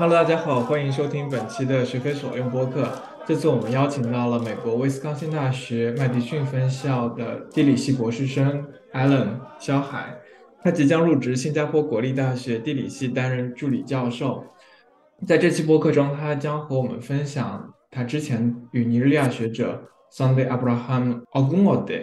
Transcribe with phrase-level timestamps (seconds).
[0.00, 2.88] Hello，大家好，欢迎收听本期的学非所用播客。
[3.26, 10.20] 这次我们邀请到了美国威斯康星大学麦迪逊分校的地理系博士生 Alan 肖海，
[10.62, 14.44] 他即将入职新加坡国立大学地理系担任助理教授。
[15.26, 19.82] 在这期播客中，他将和我们分享他之前与尼日利亚学者
[20.12, 22.00] Sunday Abraham o g u n o d e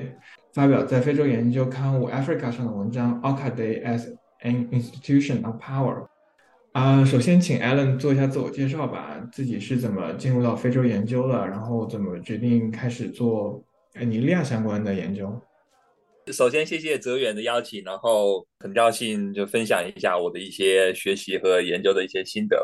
[0.54, 4.08] 发表在非洲研究刊物 Africa 上的文章 Okade as
[4.42, 6.08] an Institution of Power。
[6.72, 13.64] 啊，首先请 Alan 做一下自我介绍吧，自己是怎么进入到非洲研究的，然后怎么决定开始做
[14.00, 15.42] 尼日利亚相关的研究。
[16.32, 22.58] 首先，谢谢泽远的邀请，然后很高兴就分享一下我的一些学习和研究的一些心得。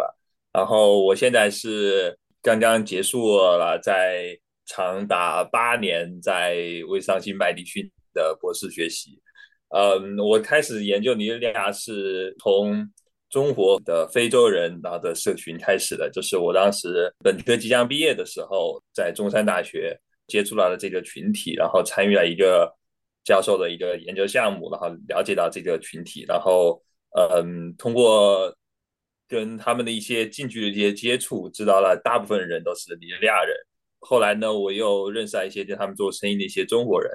[0.53, 6.55] 然后我现在是刚刚结束了在长达八年在
[6.89, 9.19] 威斯康星麦迪逊的博士学习。
[9.69, 12.89] 嗯，我开始研究尼日利亚是从。
[13.31, 19.97] 中国的非洲人然后的社群开始的，就是我当时本科即将毕业的时候，在中山大学
[20.27, 22.69] 接触到了这个群体，然后参与了一个
[23.23, 26.81] 教授的一个研究项目，然后了解到这个群体，然后
[27.15, 28.55] 嗯，通过
[29.27, 33.55] 跟他们的一些近距离的一些接触，知道了大部分人都是尼日利亚人。
[33.99, 37.11] 后来呢，我又认识了一些跟他们做生意的一些中国人。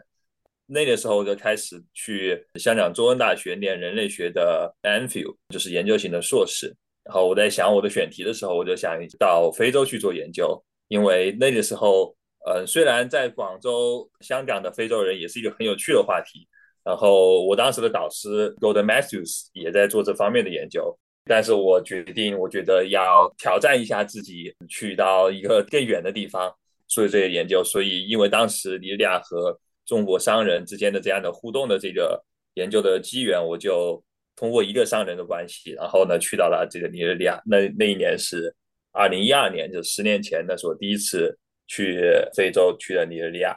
[0.68, 6.74] 那个时候我就开始去香港中文大学念人类学的 MPhil，就是研究型的硕士。
[7.04, 16.46] 然后我在想我的选题的时候，我就想到非洲去做研究，因为那个时候，呃，虽然在广州、香港的非洲人也是一个很有趣的话题。
[16.84, 26.48] 然后我当时的导师 Golden Matthews 也在做这方面的研究，但是我决定，我觉得要挑战一下自己，去到一个更远的地方
[26.86, 27.64] 做这些研究。
[27.64, 32.24] 所以，因为当时尼日利亚和中国商人之间的这样的互动的这个
[32.54, 34.00] 研究的机缘，我就
[34.36, 37.42] 通过一个商人的关系，然后呢去到了这个尼日利亚。
[37.44, 38.54] 那那一年是
[38.92, 41.36] 二零一二年，就十年前，那是我第一次
[41.66, 42.00] 去
[42.34, 43.56] 非洲，去了尼日利亚。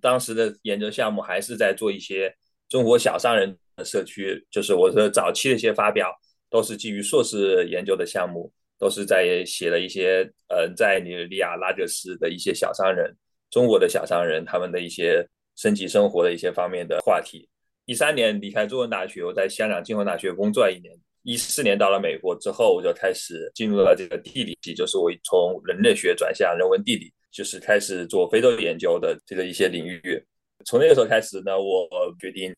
[0.00, 2.34] 当时的研究项目还是在做一些
[2.68, 6.14] 中国小商人的社区，就是我的早期的一些发表
[6.50, 13.14] 都是基于硕士研究的项目，都是在写了一些呃在尼日利亚拉各斯的一些小商人，
[13.50, 15.26] 中国的小商人他们的一些。
[15.58, 17.48] 升级生活的一些方面的话题。
[17.84, 20.96] 一三年离开中文大学，我在香港金融大学工作了一年。
[21.24, 30.24] 一四年到了美国之后，我就开始进入了这个地理系，就是我从人类学转向人文地理，就是开始做非洲研究的这个一些领域。
[30.64, 32.54] 从那个时候开始呢，我决定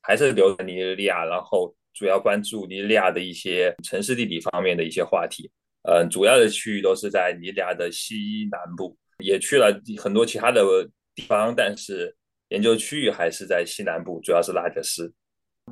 [0.00, 5.50] 还是留在尼日利亚，然后主要关注尼日利亚的一些城市地理方面的一些话题。
[5.88, 10.62] 嗯，主要的区域都是在尼日利亚的西南部，也去了很多其他的
[11.14, 12.14] 地方，但是。
[12.50, 15.12] 研究区域还是在西南部，主要是拉各斯。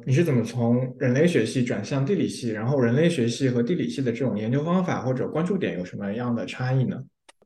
[0.04, 2.48] 你是怎么从人类学系转向地理系？
[2.48, 7.00] 然后人类学系和地理系的这种研究方法或者关注点有什么样的差异呢？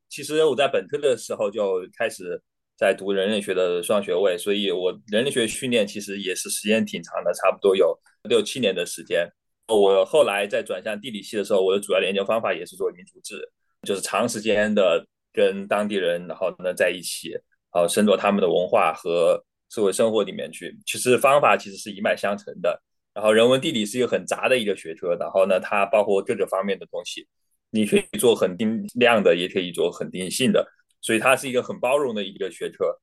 [0.08, 2.40] 其实我在本科的时候就开始
[2.76, 9.28] 在读人类学的双学位，所以我人类学训练其实也是时间挺长的，差不多有六七年的时间。
[9.68, 13.36] 我后来在转向地理系的时候，我的主要研究方法也是做民族志，
[13.82, 17.36] 就是长时间的跟当地人，然后呢在一起。
[17.72, 19.38] 然后，深入他们的文化和
[19.68, 22.82] 社会生活里面去，其实方法其实是一脉相承的。
[23.12, 27.28] 然后，人文地理是一个很杂的一个学科，然后呢，它包括各个方面的东西，
[27.70, 30.66] 你可以做很定量的，也可以做很定性的，
[31.00, 32.96] 所以它是一个很包容的一个学科。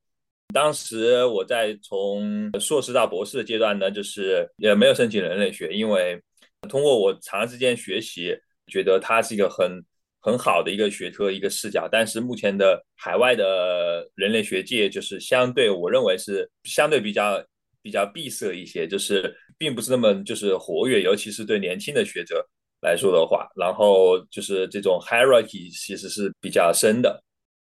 [0.53, 6.21] 当时我在从硕士到博士的阶段呢，就是也没有申请人类学，因为
[6.69, 8.37] 通过我长时间学习，
[8.67, 9.83] 觉得它是一个很。
[10.25, 17.45] 很好的一个学科，一个视角，但是目前的海外的人类学界就是相对，我认为是相对比较
[17.81, 22.41] 比较闭塞一些，就是并不是那么就是活跃，尤其是对年轻的学者
[22.83, 27.23] 来说的话，然后就是这种 hierarchy 其实是比较深的。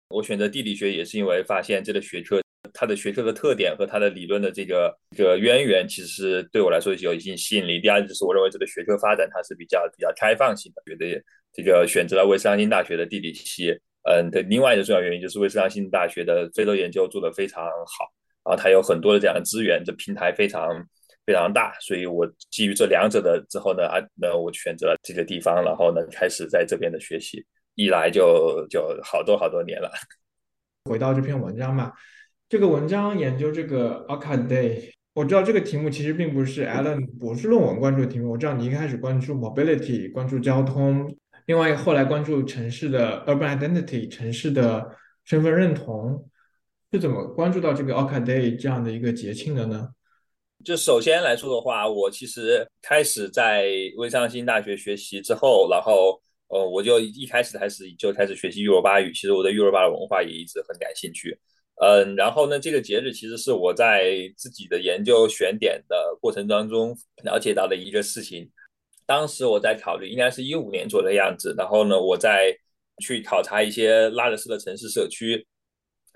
[0.09, 2.41] 我选择地理学也是因为发现这个学科
[2.73, 7.79] 它的学科的特点和它的理论的这个这个渊源，其实是对我来说有一定吸引力。
[7.79, 11.23] 第二就是我认为这个学科发展它是比较比较开放性的，觉得。
[11.55, 13.69] 这个选择了威斯康星大学的地理系，
[14.09, 18.11] 嗯，的另外一个重要原因就是威斯康星大学的非洲研究做得非常好，
[18.43, 20.83] 然后它有很多的这样的资源，这平台非常
[21.25, 29.89] 非常大，所以我基于这两者的之后呢，啊，那我选择了这个地方，然后呢，开始在这边的学习，一来就就好多好多年了。
[30.89, 31.93] 回到这篇文章嘛，
[32.49, 38.31] 这个文章研究这个 Okaday 我知道这个题目其实并不是 Alan 博士论文关注的题目。
[38.31, 41.15] 我知道你一开始关注 mobility，关注交通，
[41.45, 44.89] 另外后来关注城市的 urban identity，城市的
[45.23, 46.27] 身份认同，
[46.91, 49.87] 是怎么关注到这个 o c a Day 这样的一个节庆的呢？
[50.63, 53.67] 就首先来说的话，我其实开始在
[53.97, 59.11] 微创新大学学习之后，然后呃，我就一开始开始就开始学习幼儿巴语。
[59.13, 61.37] 其实我对幼儿巴的文化也一直很感兴趣。
[61.81, 68.49] 嗯，然后呢，这个节日其实是我在自己的研究选点的过程当中了解到的一个事情。
[69.05, 71.53] 当时我在考虑，应该是一五年左右的样子。
[71.57, 72.55] 然后呢，我在
[73.01, 75.45] 去考察一些拉德斯的城市社区，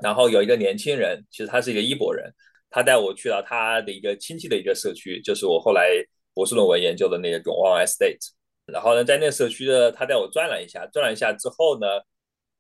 [0.02, 2.32] 然后有一个年轻人，其实他是一个伊博人，
[2.78, 5.90] 他带我去了他的一个亲戚的一个社区，就是我后来
[6.34, 8.30] 博士论文研究的那个 g o n Estate。
[8.68, 11.88] 然后呢，在那个社区的，他带我转了一下，转了一下之后呢，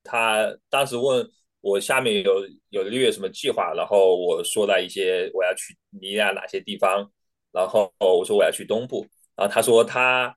[0.03, 1.29] 他当时问。
[1.59, 7.11] 我下面有有六月什么计划，然后我说了一些我要去尼亚哪些地方，
[7.51, 9.05] 然后我说我要去东部，
[9.35, 10.33] 然后他说他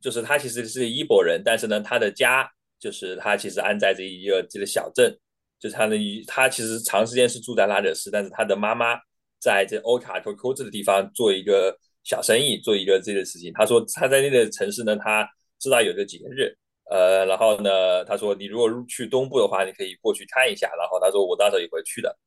[0.00, 2.48] 就是他其实是伊博人，但是呢他的家
[2.78, 5.14] 就是他其实安在这一个这个小镇，
[5.58, 8.98] 就是他的他其实长时间是住在拉惹斯，但是他的妈妈
[9.40, 13.52] 在这欧卡托科这个地方做一个小生意，做一个这个事情。
[13.54, 15.28] 他说他在那个城市呢，他
[15.58, 16.54] 知道有个节日。
[16.90, 20.68] 呃，然后呢，他说你如果去东部的话，你可以过去看一下。
[20.76, 22.18] 然后他说我到时候也会去的。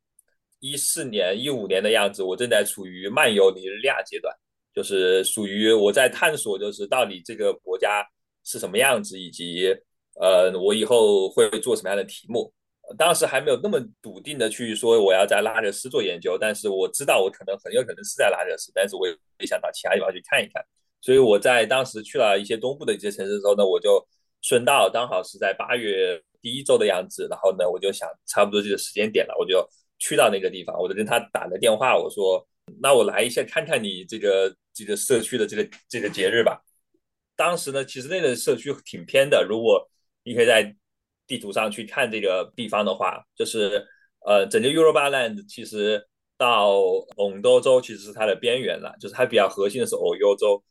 [0.60, 4.34] 一四年、一五年的样子，我正在处于漫游尼日利亚阶段，
[4.74, 8.08] 就是属于我在探索，就是到底这个国家
[8.46, 9.76] 是什么样子，以及
[10.16, 12.54] 呃，我以后会做什么样的题目。
[12.98, 20.64] 当时还没有那么笃定的去说我要在拉热斯做研究，但是我知道我可能很有可能是在拉热斯，但是我也没想到其他地方去看一看。
[21.02, 24.06] 所以我在当时去了一些东部的一些城市之后呢，我就。
[24.46, 29.66] 顺道刚好是在八月第一周的样子，然后呢，我就想差不多这个时间点了，我就
[30.00, 32.46] 去到那个地方，我就跟他打了电话，我说
[32.82, 36.62] ：“那我来一下看看你这个这个社区的这个这个节日吧。”
[37.38, 39.90] 当时呢，其实那个社区挺偏的，如果
[40.26, 40.76] 你可以在
[41.28, 43.86] 地图上去看这个地方的话，就是
[44.26, 46.06] 呃，整个 e u r o b a l a n d 其实
[46.38, 46.76] 到
[47.18, 50.64] 蒙多州其实是它的边缘了，就是它比较核心的是欧优州。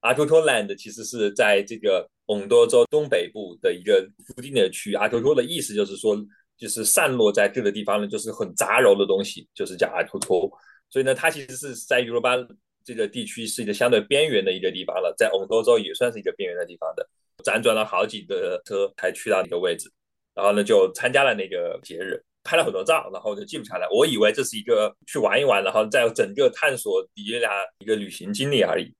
[0.00, 4.94] 阿图托 land 其实是在这个蒙多州东北部的一个附近的区域。
[4.94, 6.16] 阿图托的意思就是说，
[6.56, 10.50] 就是散落在各个地方的，就是很杂糅的东西，就是叫阿图托。
[10.88, 12.48] 所以呢，它其实是在 Uroba
[12.82, 17.06] 这个地区是一个相对边缘的一个地方了，在蒙多州也算是一个边缘的地方的。
[17.44, 19.90] 辗转了好几个车才去到那个位置，
[20.34, 23.86] 然后呢就参加了那个节日，拍了很多照，然后就记录下来。
[23.90, 28.92] 我以为这是一个去玩一玩，然后在整个探索迪亚一个旅行经历而已。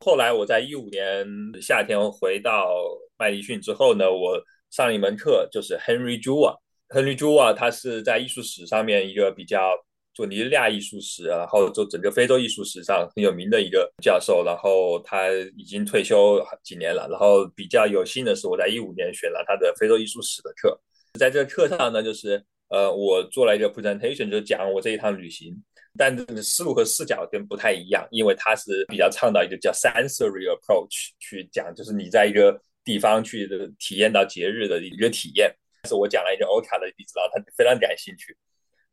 [0.00, 1.26] 后来我在一五年
[1.60, 2.74] 夏天回到
[3.16, 6.56] 麦迪逊之后呢，我上了一门课，就是 Henry Jua。
[6.88, 9.78] Henry Jua 他是在艺术史上面一个比较
[10.14, 14.44] 做尼日利亚艺术史，然后做整个非洲艺术史上很有名的一个教授。
[14.44, 17.08] 然后他已经退休几年了。
[17.10, 20.80] 然后比较有幸的是，我在一五年选了他的非洲艺术史的课。
[21.18, 25.54] 在这个课上呢，就是呃，我做了一个 presentation，就讲我这一趟旅行。
[25.98, 33.46] 但这个思路和视角跟不太一样，因为他是比较倡导一个叫 sensory approach 去讲，就是你在一个地方去
[33.78, 35.54] 体验到节日的一个体验。
[35.86, 38.34] 是我讲了一个 Ota 的例子，然后他非常感兴趣，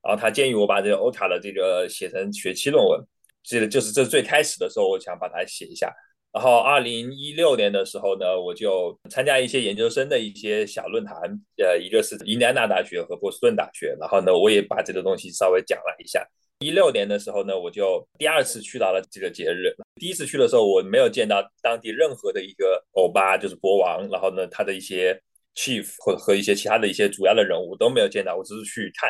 [0.01, 3.00] 然后他建议我把这个欧卡的这个写成学期论文。
[3.42, 5.92] 这个就是这最开始的时候，我想把它写一下。
[6.31, 11.16] 然后二零一六年的时候呢，我就参加一些研究生的一些小论坛，
[11.57, 16.24] 呃，一个是印第安纳大学和波士顿大学，然后呢，我也把这个东西稍微讲了一下。
[16.59, 19.74] 一六年的时候呢，我就第二次去到了这个节日。
[19.95, 24.07] 第一次去的时候，我没有见到当地任何的一个欧巴，就是国王。
[24.09, 25.19] 然后呢，他的一些
[25.56, 29.09] chief 和和一些其他的一些主要的人物都没有见到，我只是去看。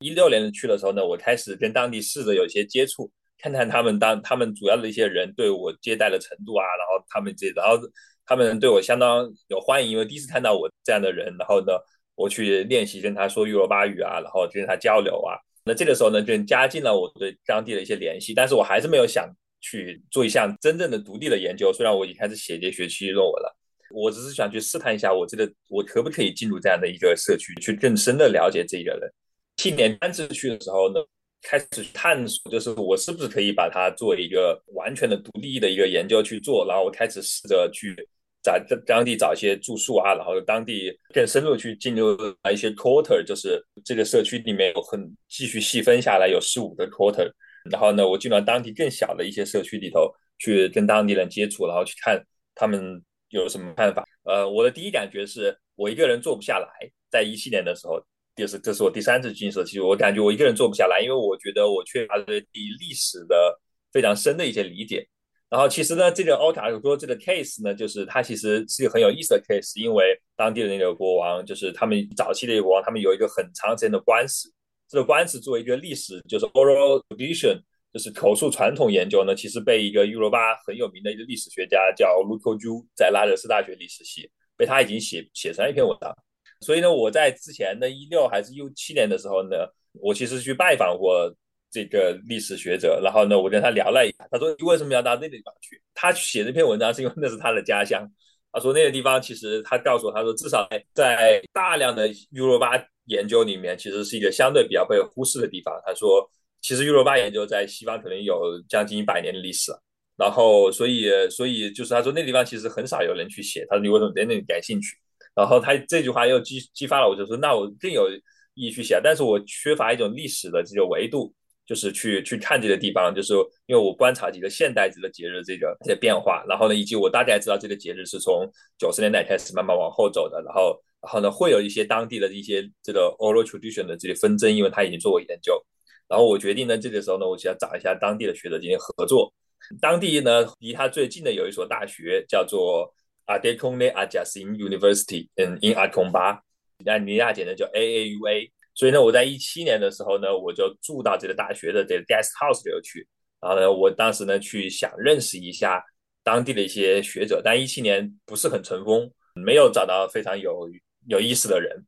[0.00, 7.76] 一六年去的时候呢，我开始跟当地试着有一些接触，看看他们当他们主要的一些人对我接待的程度啊，然后他们这，然后
[8.24, 11.34] 他们对我相当有欢迎，因为第一次看到我这样的人。
[11.36, 11.72] 然后呢，
[12.14, 15.34] 我去练习跟他说尤罗巴语啊，然后跟他交流啊。
[15.64, 19.28] 那这个时候呢，就加进了我对当地的一些联系，但是我还是没有想
[19.60, 21.72] 去做一项真正的独立的研究。
[21.72, 23.52] 虽然我已经开始写这学期论文了，
[23.92, 29.10] 我只是想去试探一下，我这个我可不可以进入这样的一个社区，去更深的了解这个人。
[29.58, 31.00] 去年单次去的时候呢，
[31.42, 37.94] 开始探索，就是我是不是可以把它做一个完全的独立的一个研究去做，然后我开始试着去。
[38.40, 42.16] 在当地找一些住宿啊，然后当地更深入去进入
[42.50, 47.30] 一些 quarter，就是这个社区里面有很继续细分下来有十五个 quarter，
[47.68, 52.24] 然后呢，我进到当地更小的一些社区里头去跟当地人接触，然后去看
[52.54, 54.06] 他们有什么看法。
[54.22, 56.68] 呃，我的第一感觉是我一个人做不下来，
[57.10, 58.00] 在一七年的时候，
[58.38, 62.38] 就是这是我第三次进社区，我感觉我一个人做不下来，因为我觉得我缺乏对
[62.78, 63.58] 历史的
[63.92, 65.04] 非常深的一些理解。
[65.50, 74.48] 然后其实呢，这个奥塔说这个 case 呢，就是它其实是一个很有意思的 case，因为当地的那个国王，就是他们早期的一个国王，他们有一个很长时间的官司。
[74.88, 77.58] 这个官司作为一个历史，就是 oral tradition，
[77.92, 86.14] 就是口述传统研究呢，其实被一个 U 罗巴很有名的一个历史学家叫 Luko Ju，在拉德斯大学历史系，被他已经写写成了一篇文章。
[86.60, 89.56] 所以呢，我在之前的一六还是一七年的时候呢，
[89.92, 91.34] 我其实去拜访过。
[91.70, 95.78] 这个历史学者，然后呢，我跟他聊了一下，他说你为什么要到那个地方去？
[95.92, 98.10] 他写这篇文章是因为那是他的家乡。
[98.50, 105.78] 他说那个地方其实他告诉我，他说至少在大量的 U 罗巴研究里面，其实是一个相对比较被忽视的地方。
[105.84, 106.26] 他说
[106.62, 109.70] 其实 U 罗巴研究在西方可能有将近一百年的历史。
[110.16, 113.66] 然后所以所以就是他说那地方其实很少有人去写。
[113.68, 114.96] 他说你为什么对那里感兴趣？
[115.38, 118.10] 然后他这句话又激激发了我，就说那我更有
[118.54, 121.32] 意义去写，但是我缺乏一种历史的这个维度。
[121.68, 123.34] 就是去去看这个地方，就是
[123.66, 135.62] 因为我观察几个现代这个节日这个这些变化，然后呢，以及我大概知道这个节日是从九十年代开始慢慢往后走的，然后然后呢，会有一些当地的一些这个 oral tradition 的这些纷争，因为他已经做过研究，
[136.08, 139.30] 然后我决定呢，这个时候呢，我就要找一下当地的学者进行合作。
[139.78, 142.90] 当地呢，离他最近的有一所大学叫做
[143.28, 146.40] Adekone Ajasin University in in Akomba，
[146.84, 148.50] 那尼亚简呢叫 AAUA。
[148.74, 153.06] 所以呢，我在一七年的时候呢，我就住到这个大学的这个 guest house 里头去。
[153.40, 155.84] 然后呢，我当时呢去想认识一下
[156.22, 160.70] 当地的一些学者，但一七年不是很成功，没有找到非常有
[161.08, 161.84] 有意思的人。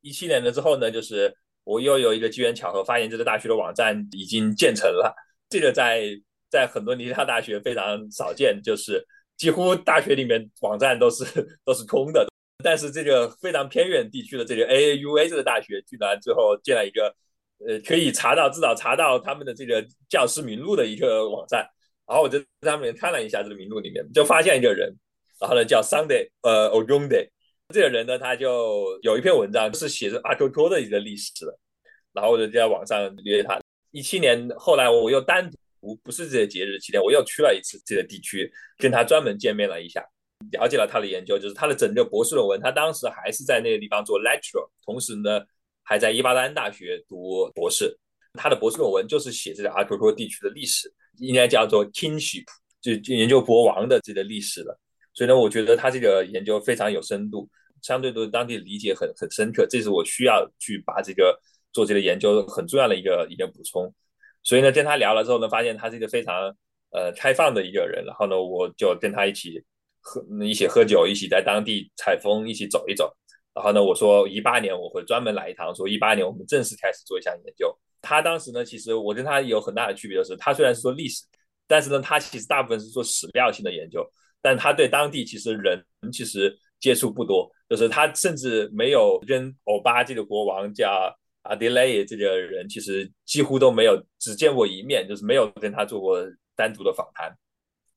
[0.00, 1.32] 一七年了之后呢，就是
[1.64, 5.14] 我又有一个机缘巧合，发现这个大学的网站已经建成了。
[5.48, 6.08] 这个在
[6.50, 11.24] 在很多尼亚大学非常少见，就是几乎大学里面网站都是
[11.64, 12.26] 都是空的。
[12.64, 17.12] 但是这个非常偏远地区的这个 AAUA 这个大学，居然最后建了一个，
[17.66, 21.68] 呃，可以查到至少查到他们的这个教师名录的一个网站。
[22.06, 24.94] 然后我就在上面看了一下这个名录里面，就发现一个人，
[25.40, 27.28] 然后呢叫 Sunday，呃 Ogunde，
[27.70, 31.32] 这个人呢他就有一篇文章是写着阿 Q Q 的一个历史。
[32.12, 33.58] 然后我就在网上约他。
[33.90, 40.00] 一七年后来我又单独不不是这些节日期间，我又去了一次这个地区，跟他专门见面了一下。
[40.52, 45.40] 了解了他的研究，就是他的整个博士论文，他当时还是在那个地方做 lecturer，同时呢
[45.82, 47.98] 还在伊巴丹大学读博士。
[48.34, 52.44] 他的博士论文就是写这个阿克托地区的历史，应该叫做 kingship，
[52.80, 54.78] 就就研究国王的这个历史了。
[55.12, 57.48] 所以呢，我觉得他这个研究非常有深度，
[57.82, 61.38] 相对对当地理解很很深刻，这是我需要去把这个
[61.72, 63.92] 做这个研究很重要的一个一个补充。
[64.42, 66.54] 所以呢，跟他聊了之后呢，发现他是一个非常
[66.90, 69.62] 呃开放的一个人，然后呢，我就跟他一起。
[70.04, 73.08] 喝一起喝酒，一起在当地采风，一起走一走。
[73.54, 77.72] 然后呢，我说一八年我会专门来一趟，说一八年我们正式开始做一项研究。
[78.00, 81.22] 他当时呢，其实我跟他有很大的区别，就是他虽然是做历史，
[81.68, 84.04] 但是呢，他其实大部分是做史料性的研究，
[84.40, 85.80] 但他对当地其实人
[86.12, 96.18] 其实接触不多，就是他甚至没有跟欧巴这个国王叫阿迪雷这个人，其实几乎都没有只见过一面，就是没有跟他做过
[96.54, 97.32] 单独的访谈。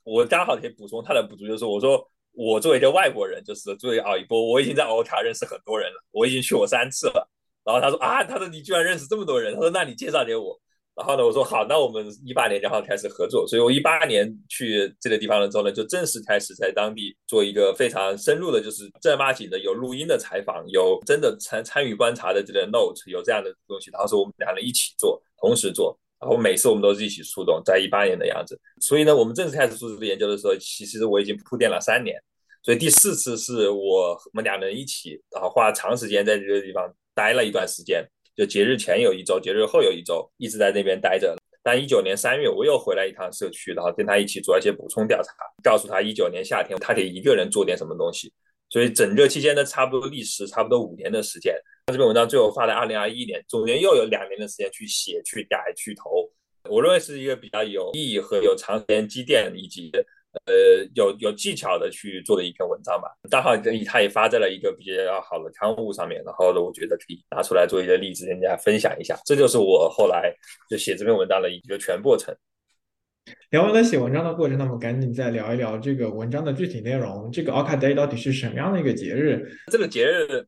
[0.04, 7.30] 我刚好可以补充他的不足，就是我说我作为一个外国人，就是作为奥一波，我已经在欧卡认识很多人了，我已经去过三次了。
[7.64, 10.60] 然后他说啊，他说你居然认识这么多人，他说那你介绍给我。
[10.96, 13.46] 然后呢，我说好，那我们一八年然后开始合作。
[13.48, 23.92] 所以我一八年去这个地方了之后呢，就正式开始在当地做一个非常深入的，就是正儿八经的有录音的采访，有真的参参与观察的这个 note，有这样的东西。
[23.92, 25.98] 然后说我们两人一起做，同时做。
[26.18, 32.16] 然后每次我们都是一起出动，在一八年的样子，所以呢，我们正式开始做这个研究的时候，其实我已经铺垫了三年，
[32.64, 38.04] 所以第四次是我我们两人一起，然后花长时间在这个地方待了一段时间，
[38.36, 41.36] 就节日前有一周，节日后有一周，一直在那边待着。
[41.64, 45.32] 但一九年三月我又回来一趟社区，然后跟他一起做一些补充调查，
[45.64, 48.32] 告诉他一九年夏天他得一个人做点什么东西。
[48.70, 51.56] 所以整个期间呢，差不多历时差不多五年的时间。
[51.88, 56.30] 这篇文章最后发在二零二一年，中间又有两年的时间去写、去改、去投。
[56.70, 59.92] 我认为是一个比较有意义和有长时间积淀以及
[60.46, 63.10] 呃有有技巧的去做的一篇文章吧。
[63.30, 69.20] 刚好他也发在了一个比较好的刊物上面，然后呢，我觉得可以拿出来做一个例子，跟大家分享一下。
[69.26, 70.34] 这就是我后来
[70.70, 72.36] 就写这篇文章的一个全过程。
[73.50, 77.32] 聊完了写文章的过程，那么赶紧再聊一聊这个文章的具体内容。
[77.32, 79.50] 这个 o k Day 到底是什么样的一个节日？
[79.72, 80.46] 这个节日。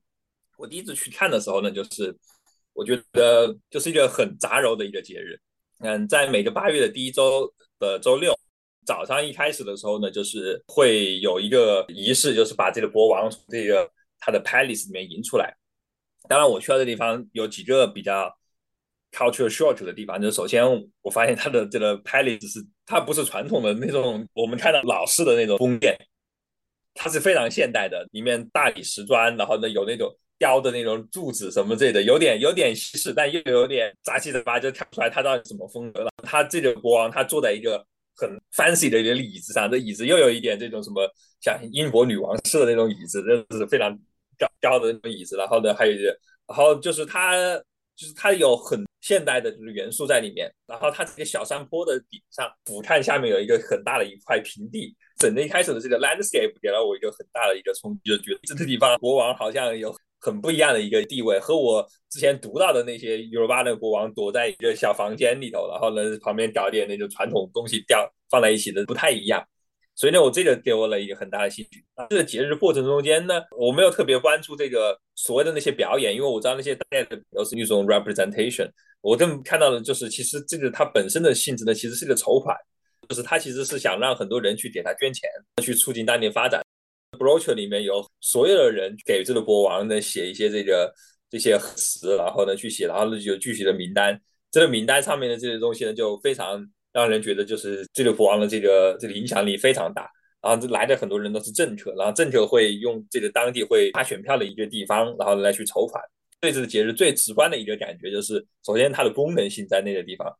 [0.57, 2.15] 我第一次去看的时候呢，就是
[2.73, 5.39] 我觉得就是一个很杂糅的一个节日。
[5.79, 8.35] 嗯，在每个八月的第一周的周六
[8.87, 13.85] 早上一开始的时候呢，就是会有一个仪式，就是把这个国王从这个
[14.17, 15.53] 他的 palace 里面迎出来。
[16.29, 18.33] 当然，我去到的地方有几个比较
[19.11, 20.21] culture shock 的地方。
[20.21, 20.63] 就是首先
[21.01, 25.93] 我发现他的这个 palace 是它不是传统的那种我们看到老式的那种宫殿，
[26.93, 36.09] 它是非常现代的，里面大理石砖，然后呢有那种雕的那种柱子什么之类的，有点有点西式，但又有点杂七杂八，就看不出来它到底什么风格了。
[36.23, 37.85] 他这个国王他坐在一个
[38.17, 41.07] 很 fancy 的一个椅子上，这椅子又有一点这种什么
[41.39, 43.95] 像英国女王式的那种椅子，这是非常
[44.37, 45.37] 高高的那种椅子。
[45.37, 46.09] 然后呢，还有一个，
[46.47, 47.55] 然后就是它
[47.95, 50.51] 就是它有很现代的就是元素在里面。
[50.65, 54.95] 然后它这个小山坡的顶上俯瞰下面有一个很大的一块平地。
[55.17, 59.91] 整个一开始的这个 landscape 给了我一个很大的一个冲击，就觉得这个地方国王好像有
[60.27, 69.41] 很不一样的一个地位，和我之前读到的那些 u r b a 的国王躲在一个小房间里头，然后呢旁边搞点那种传统东西吊放在一起的不太一样。
[69.95, 71.81] 所以呢，我这个给我了一个很大的兴趣。
[72.09, 78.69] 这个节日过程中间呢，我没有特别关注这个所谓的那些表演，因为我知道那些大概都是一种 representation。
[78.99, 82.53] 我更看到的就是，其实这个它本身的性质呢，其实是一个筹款。
[83.07, 85.29] 就是他其实是想让很多人去给他捐钱，
[85.63, 86.61] 去促进当地发展。
[87.11, 90.93] Brochure 里面有所有的人给这个国王呢写一些这个
[91.29, 94.19] 这些词，然后呢去写，然后呢有具体的名单。
[94.51, 100.09] 这个名单上面的这些东西呢，就非常让人觉得就是这个国王的这个这个影响力非常大。
[100.41, 106.01] 然后来的很多人都是政客，然后政客会用这个当地会发选票的一个地方，然后来去筹款。
[106.39, 110.31] 对这个节日最直观的一个感觉就是，首先它的功能性在那个地方。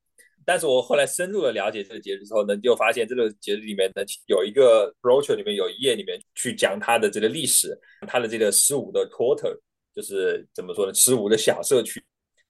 [0.48, 7.78] 但是我后来深入的了解这个节日之后呢，就发现这个节日里面呢有一个 brochure 里面有一页里面去讲它的这个历史，
[8.08, 9.54] 它的这个十五的 quarter
[9.94, 10.94] 就是怎么说呢？
[10.94, 12.02] 十五的小社区，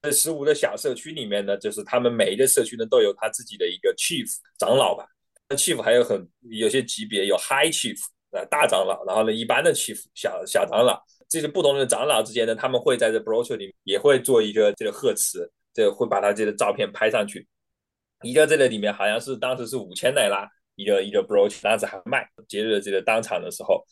[0.04, 5.04] 这十五的小社区里面呢，就是他们每一个社区呢都有他自己的一个 chief 长老吧。
[5.50, 7.98] 那 chief 还有很有些级别，有 high chief
[8.30, 17.48] 呃大长老，然后呢一般的 chief 小小长老，这些不同的长老之间呢，他们会在这 brochure 里面也会做一个这个贺词，这会把他这个照片拍上去。
[18.24, 23.84] 一个这个里面好像是当时是五千奈拉一个一个 brooch，当时还卖节日的这个当场的时候，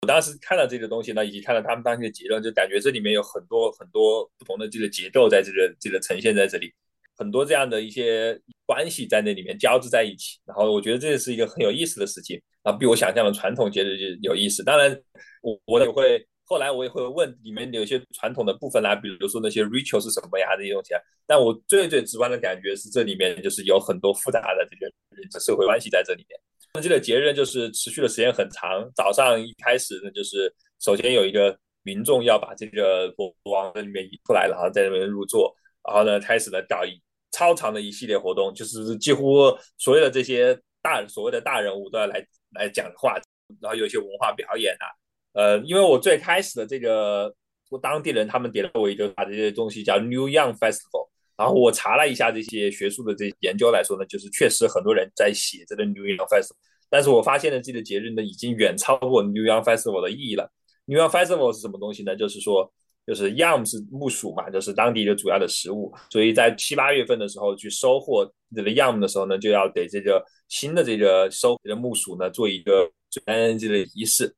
[0.00, 6.72] 我当时看到这个东西呢，以及看到他们当时的结论，就感觉这里面有很多很多不同的这个结构在这个这个呈现在这里，
[7.16, 14.64] 很多这样的一些关系在那里面交织在一起，然后我觉得这是一个很有意思的事情啊，比我想象的传统节日就有意思。
[14.64, 14.98] 当然，
[15.42, 16.26] 我我也会。
[16.48, 20.94] 后来我也会问里面有些传统的部分啦，比如说那些 ritual 是什么呀这些东西。
[21.26, 26.40] 但我最最直观的感觉是这里面就是有很多复杂的这个社会关系在这里面。
[26.74, 28.88] 那这个节日就是持续的时间很长。
[28.94, 43.18] 早上一开始呢，就是首先有一个民众要把这个国王在里面移出来，然后在那边入座，然后呢开始呢搞一超长的一系列活动，就是几乎所有的这些大所谓的大人物都要来来讲话，
[43.60, 44.86] 然后有一些文化表演啊。
[45.36, 47.30] 呃，因为我最开始的这个
[47.68, 56.56] 我当地人，他们给了我一个把这些东西叫 New Young Festival，然后我查了一下这些学术的这研究来说呢，就是确实很多人在写这个 New Young Festival，
[56.88, 60.50] 但是我发现呢，这个节日呢已经远超过 New Young Festival 的意义了。
[60.86, 62.16] New Young Festival 是什么东西呢？
[62.16, 62.72] 就是说，
[63.06, 74.34] 就是 Yam 是木薯嘛，就是当地的主要的食物，所以在七八月份的时候去收获这个 Yam 的时候呢，就要给这个新的这个收的木薯呢做一个这个仪式。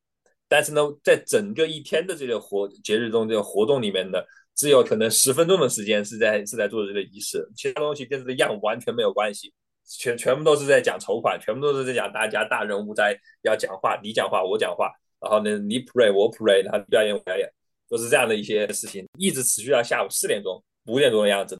[0.48, 4.18] 但是呢，在整个一天的这个活节日中，这个活动里面呢，
[4.54, 9.52] 只有可能十分钟的时间是在是在做这个仪式，其他东西跟这个样完全没有关系，
[9.86, 17.46] 全全部都是在讲筹款，全部都是在讲大家大人物在要讲话，你讲话我讲话，然后呢你 pray 我 pray，然后表演我表演，
[17.88, 21.58] 都是这样的一些事情，一直持续到下午四点钟、五点钟的样子。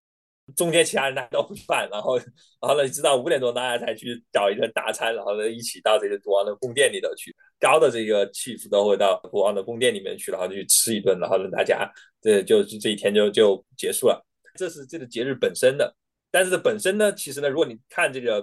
[0.57, 2.27] 中间其他人大家都不饭，然后，然
[2.63, 11.91] 后呢，直到五点多大家才去找一个大餐，然后呢一起到这个国王的宫殿里头去，高的这个 chief 都会到国王的宫殿里面去，然后就去吃一顿，然后呢大家
[12.21, 14.25] 这就这一天就就结束了。
[14.55, 15.95] 这是这个节日本身的，
[16.31, 18.43] 但是本身呢，其实呢，如果你看这个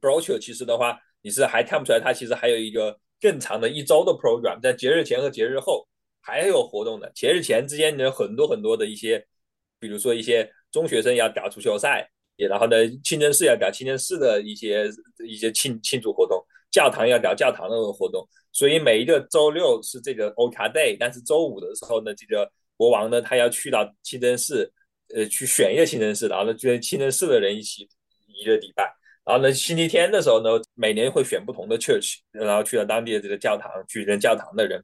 [0.00, 5.86] brochure，其实的话，你是还看不出来它其实还有一个更长的一周的 program，在节日前和节日后
[6.20, 7.10] 还有活动的。
[7.14, 9.26] 节日前之间有很多很多的一些，
[9.78, 10.50] 比如说一些。
[10.74, 14.90] 中学生要打足球赛，也然后呢，清真寺要搞清真寺的一些
[15.24, 16.43] 一些庆庆祝活动，
[16.74, 18.26] 教堂要搞教堂的活动。
[18.50, 24.70] 所以每一个周六是这个 o k a Day，但是周五的时候呢，这个国王呢，他要去到清真寺，
[25.14, 27.88] 呃，去选一个清真寺，然后呢，跟清真寺的人一起
[28.26, 28.92] 一个礼拜。
[29.24, 34.82] 然后呢，星期天的时候呢，每年会选不同的 church，然后去到当地的这个教堂，去跟教堂的人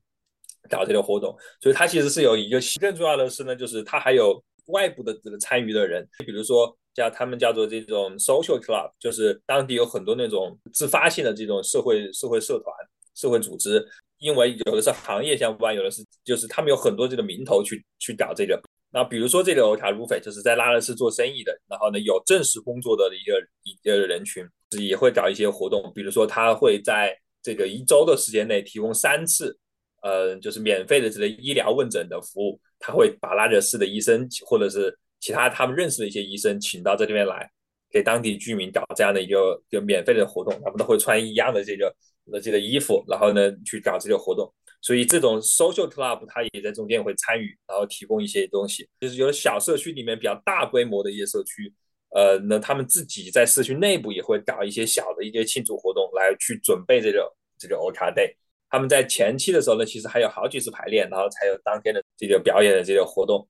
[0.68, 1.36] 搞这个活动。
[1.60, 4.40] 所以它其实是有一个更重要的是呢，就是它还有。
[4.66, 12.74] 外部的这个参与的人，比如说叫他们叫做这种 social club，就是当地有很多那种自发性的这种社会社会社团、
[13.14, 13.86] 社会组织，
[14.18, 18.60] 因为有的是行业相关，有的是就是他们有很多这个名头去去搞这个。
[18.92, 24.44] 那比如说这个欧卡鲁斐就是在拉勒斯做生意的，然后呢有正式工作的一个一个人群，
[24.80, 29.56] 也会搞一些活动，比如说他会在这个一周的时间内提供三次，
[30.02, 37.48] 呃，就是免费的这个医疗问诊的服务，他会把拉勒斯的医生或者是其他他们认识的一些医生请到这里面来，
[37.90, 41.94] 给当地居民搞这样的一个就免费的活动，他们都会穿一样的这个
[42.32, 44.52] 的这个衣服，然后呢去搞这个活动。
[44.82, 48.88] 所以这种 social club 它也在中间会参与，然后提供一些东西。
[48.98, 51.70] 就是有小社区里面比较大规模的一些社区，
[52.14, 58.34] 呃，那他们自己在社区内部也会搞一些小的一些庆祝活动，来去准备这个这个 Ultra Day。
[58.70, 63.46] 他们在前期的时候呢，其实还有好几次排练，然后才有当天的这个表演的这个活动。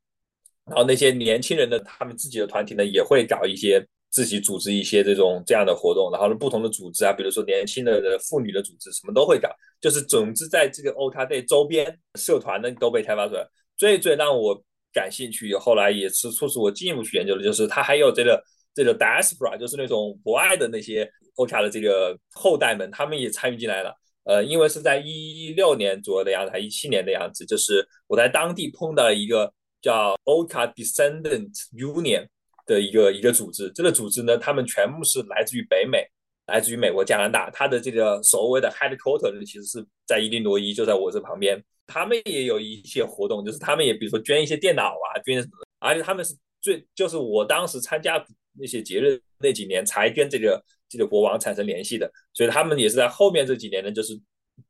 [0.66, 3.86] 然后那些年轻人的他们自己的团体呢，也会搞一些。
[4.12, 9.48] 自己组织一些这种这样的活动，然后呢，不同的组织啊，比如说年轻的妇女的组织，什么都会搞。
[9.80, 13.46] 就是总之，在这个 o t a Day 周边社团呢都被开发出来。
[13.76, 14.60] 最最让我
[14.92, 18.42] 感兴趣，后来也是促使我进一步去研究的，就是它还有这个
[18.74, 23.94] 这个 Diaspora，就是那种国外的那些 o t a 的这个后代们，他们也参与进来了。
[24.24, 32.26] 呃，因为是在一六年左右的样子，还一七年的样子，就是我在当地碰到了一个叫 o t a Descendant Union。
[32.66, 36.06] 的一个一个组织，这个组织呢，他们全部是来自于北美，
[36.46, 37.50] 来自于美国、加拿大。
[37.50, 41.60] 它的这个所谓的 headquarter 其实是在伊利诺伊，就在我这旁边。
[41.88, 54.16] 他们也有一些活动，就是他们也比如说捐一些电脑啊，捐什么，而且他们是最就是我当时参加那些节日那几年才跟这个这个国王产生联系的，所以他们也是在后面这几年呢，就是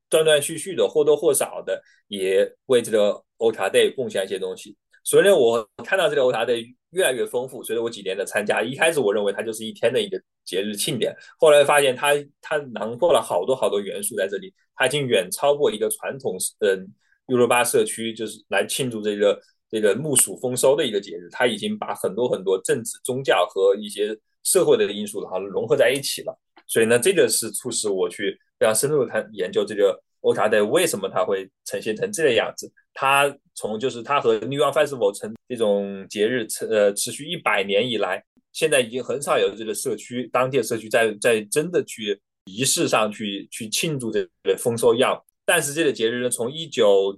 [0.09, 4.75] 断断续续的或多或少的也为这个 o t a Day 贡献一些东西。
[5.11, 6.75] 所以呢，我看到这个 o t a Day。
[6.93, 12.09] 越来越丰富，随着我几年的参加，一开始我认为它就是一天的一个节日庆典，后来发现它
[12.43, 16.93] 它囊括了好多好多元素在这里，它已经远超过一个传统嗯
[17.29, 29.97] 优罗巴社区就是来庆祝这个这个木薯丰收的一个节日，它已经把很多很多政治、宗教和一些社会的因素然后融合在一起了，所以呢，这个是促使我去非常深入的探研究这个。
[30.23, 32.71] o t a Day 为什么它会呈现成这个样子？
[32.93, 45.23] 它从就是它和 New York Festival 成这种节日持，呃，持续一百年以来，现在已经很少有这个社区当地的社区在在真的去仪式上去去庆祝这个丰收样。
[45.45, 47.15] 但是这个节日呢，从一九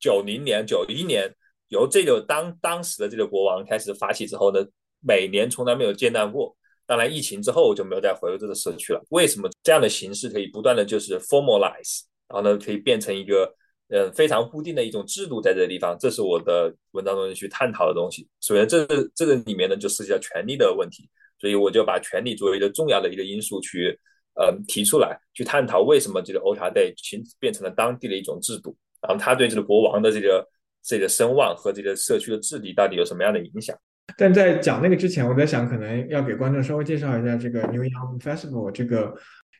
[0.00, 1.32] 九零年、九一年
[1.68, 4.66] 由这个当当时的这个国王开始发起之后呢，
[4.98, 6.56] 每年从来没有间断过。
[6.86, 9.00] 当然，疫情之后就没有再回到这个社区了。
[9.10, 12.00] 为什么这样的形式可以不断的就是 formalize？
[12.28, 13.54] 然后呢，可以变成一个
[13.88, 18.26] 呃非常固定的一种制度，在这个地方，这是我的文章中去探讨的东西。
[18.40, 23.98] 首先，这个这个里面呢，就涉及到权力的问题，所以我就把权力作为一个重要的一个因素去
[24.34, 30.48] 呃提出来，去探讨为什么这个 o t a Day 形变成了当地的一种制度，然后它对这个国王的这个
[30.82, 33.76] 这个声望和这个社区的治理到底有什么样的影响？
[34.16, 39.14] 但在讲那个之前，我在想，可能要给观众稍微介绍一下这个 New Young Festival 这个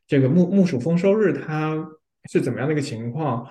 [0.07, 1.87] 这个木木薯丰收日，它。
[2.33, 3.47] 是怎么样的一个情况？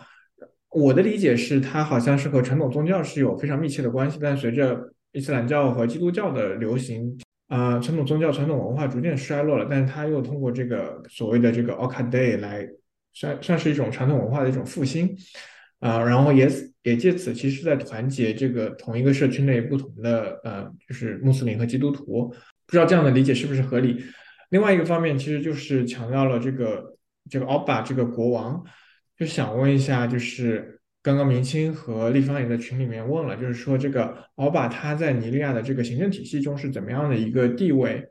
[0.74, 7.18] 我的理解是，它好像是和传统宗教是有非常密切的关系，但随着伊斯兰教和基督教的流行，
[7.50, 9.68] 呃，传统宗教、传统文化逐渐衰落了。
[9.70, 12.68] 但是，它又通过这个所谓的这个 o k a Day 来
[13.14, 15.16] 算算是一种传统文化的一种复兴，
[15.80, 16.50] 啊，然后也
[16.82, 22.30] 也借此其实在团结这个同一个社区内不同的呃，就是穆斯林和基督徒。
[22.66, 24.04] 不知道这样的理解是不是合理？
[24.50, 26.92] 另外一个方面，其实就是强调了这个。
[27.30, 28.62] 这个 Oba 这个国王，
[29.24, 38.06] 就想问一下，就是刚刚明清和立方也在群里面问了，就是说这个奥巴他在尼利亚的这个行政体系中是怎么样的一个地位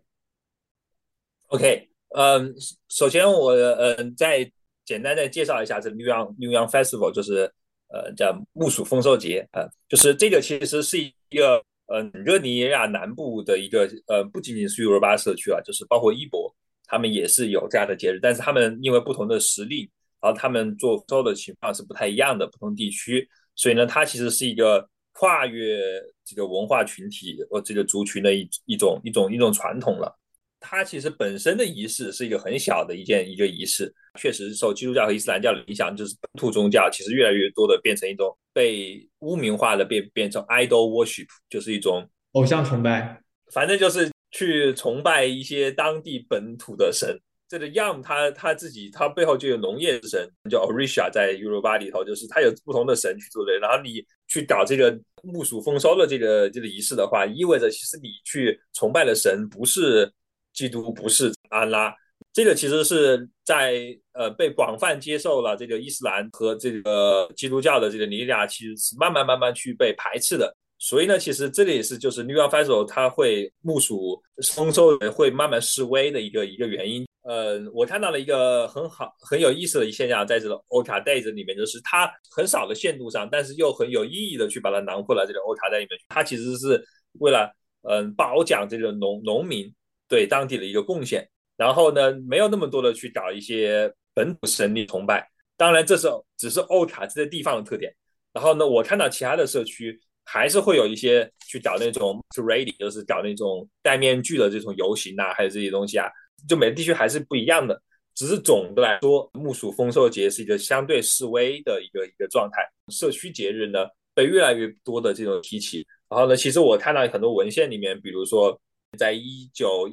[1.48, 2.54] ？OK，嗯，
[2.88, 4.50] 首先我嗯再
[4.86, 7.52] 简单的介绍一下这 New Young New Young Festival，就是
[7.88, 16.50] 呃叫木薯丰收节啊，就是这个其实是一个嗯热尼亚南部的一个呃不仅仅是尤罗巴社区啊，就是包括伊博。
[16.84, 19.90] 他们也是有这样的节日，但是他们因为不同的实力，
[20.22, 25.80] 然后他们做收的情况是不太一样的，不同地区，所以呢，它其实是一个跨越
[26.24, 30.16] 这个文化群体或这个族群的一一种一种一种传统了。
[30.60, 43.20] 它其实本身的仪式是一个很小的一件一个仪式，确实受基督教和伊斯兰教的影响，就是本土宗教其实越来越多的变成一种被污名化的，变变成 idol worship，就是一种偶像崇拜，
[43.52, 44.10] 反正就是。
[44.34, 47.20] 去崇拜一些当地本土的神，
[47.52, 53.52] 这个 Yam 他他自己他背后就有农业之神叫 Orisha，在 Europa 里头就是他有不同的神去做的。
[53.58, 60.10] 然后你去搞这个木薯丰收的这个这个仪式的话，意味着其实你去崇拜的神不是
[60.54, 61.94] 基督，不是安拉，
[62.32, 70.56] 这个其实是在呃被广泛接受了这个伊斯兰和这个基督教的这个尼利亚，其实是慢慢慢慢去被排斥的。
[70.82, 74.20] 所以呢，其实这里是就是 New York Festival 它会木薯
[74.52, 77.06] 丰收会慢慢示威的一个一个原因。
[77.22, 85.90] 呃，我看到了一个很好很有意思的现象，在这个 Ultra Days 里面，就是它很少的限度上，但是又很有意义的去把它囊括了这个 Ultra Day 里面。
[86.08, 86.84] 它其实是
[87.20, 87.48] 为了
[87.82, 89.72] 嗯褒奖这个农农民
[90.08, 91.24] 对当地的一个贡献，
[91.56, 95.30] 然后呢，没有那么多的去搞一些本土神力崇拜。
[95.56, 97.94] 当然，这是只是 Ultra 这些地方的特点。
[98.32, 106.08] 然后呢，我看到其他的社区还是会有一些去搞那种 Parade，就是搞那种戴面具的这种游行啊，还有这些东西啊。
[106.48, 107.80] 就每个地区还是不一样的，
[108.14, 112.62] 只是总的来说，木薯丰收节是一个相对示威的一个一个状态。
[112.88, 115.86] 社区节日呢，被越来越多的这种提起。
[116.08, 118.60] 然后呢，其实我看到很多文献里面，比如说，
[118.98, 119.88] 在一九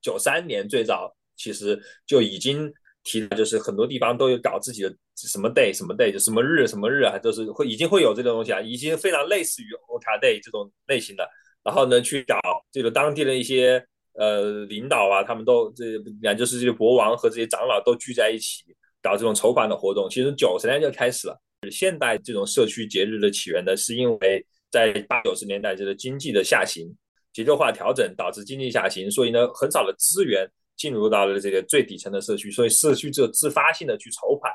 [0.00, 2.72] 九三年最早，其实就已经
[3.04, 11.28] 提的，就是很多地方都有搞自己的什么 day 什么 day，就什么日什么日啊，都是会已经会有这个东西啊，已经非常类似于 Ota Day 这种类型的。
[11.62, 12.38] 然后呢，去搞
[12.72, 13.86] 这个当地的一些。
[14.16, 15.86] 呃，领导啊，他们都这，
[16.22, 18.62] 也就是这些国王和这些长老都聚在一起
[19.02, 20.08] 搞这种筹款的活动。
[20.08, 21.36] 其实九十年就开始了。
[21.68, 26.86] 现代这种社区节日的起源呢，是因为在八九十年代这个经济的下行、
[27.32, 34.52] 节奏化调整导致经济下行，所以呢，很少的资源进入到了这个最底层的社区，所以社区只有自发性的去筹款，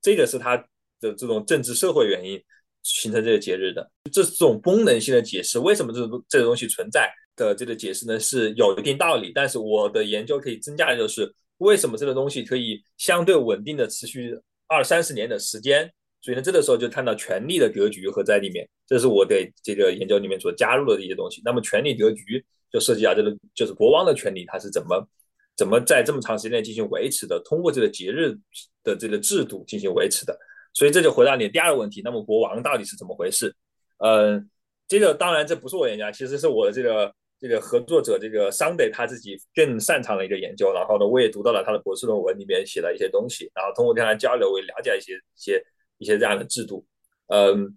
[0.00, 0.56] 这个是它
[1.00, 2.42] 的这种政治社会原因
[2.82, 3.90] 形成这个节日的。
[4.12, 7.12] 这是种功能性的解释，为什么这种这个东西存在？
[7.34, 21.40] 的这个解释呢是有一定道理，但是我的研究可以增加的就是为什么这个东西可以相对稳定的持续二三十年的时间，所以呢这个时候就看到权力的格局和在里面，这是我对这个研究里面所加入的一些东西。
[21.42, 25.02] 那么权力格局就涉及到这个就是国王的权利，他是怎么
[25.62, 28.36] 怎么在这么长时间内进行维持的，通过这个节日
[28.82, 30.36] 的这个制度进行维持的。
[30.74, 33.54] 所以这就回答你第二个问题，那么国王到底是怎么回事？
[33.98, 34.50] 嗯，
[34.88, 37.14] 这个当然这不是我研究，其实是我的这个。
[37.42, 45.64] 这个合作者这个 Sunday 他自己更擅长的一个研究，然后呢，我也读到了他的博士论文里面写了一些东西，然后通过跟他交流，我也了解一些一些
[45.98, 46.86] 一些这样的制度，
[47.26, 47.76] 嗯，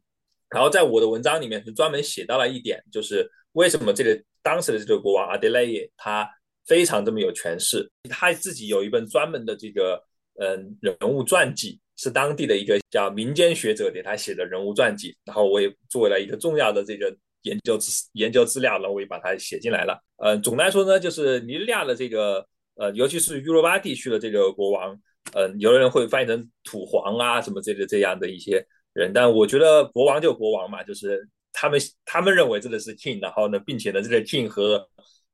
[0.52, 6.30] 然后在我的文章里面是专门写到了一点，就是为什么这个当时的这个国王阿德莱耶他
[6.66, 10.02] 非常这么有权势，他自己有一本专门的这个
[10.40, 17.16] 嗯人物传记，是当地的一个叫民间学者给他写的人物传记，然后我也作为了一个重要的这个。
[17.46, 19.96] 研究资研究资料，然后我也把它写进来了。
[20.18, 25.00] 呃，总的来说呢，就是尼日利亚的这个呃，尤其是尤罗巴地区的这个国王，
[25.34, 34.84] 嗯，有的人会翻译成土皇啊什么这个这样的一些人，但我觉得国王就国王嘛，就是他们他们认为这个是 king，然后呢，并且呢，这个 king 和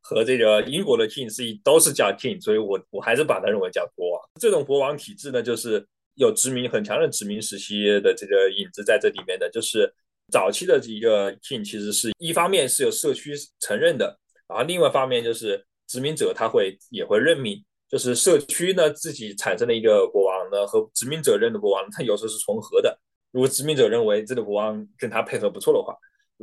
[0.02, 4.22] 和这个英国的 king 是都是叫 king，所以我我还是把它认为叫国王。
[4.40, 5.86] 这种国王体制呢，就是
[6.16, 9.94] 有殖民很强的殖民时期的这个影子在这里面的，就是。
[10.32, 22.98] 早期的一个 king 其实是一方面是由社区承认的，然后另外一方面就是殖民者他会也会任命，就是社区呢自己产生的一个国王呢和殖民者认的国王，他有时候是重合的。
[23.34, 25.94] 如果殖民者认为这个国王跟他配合不错的话，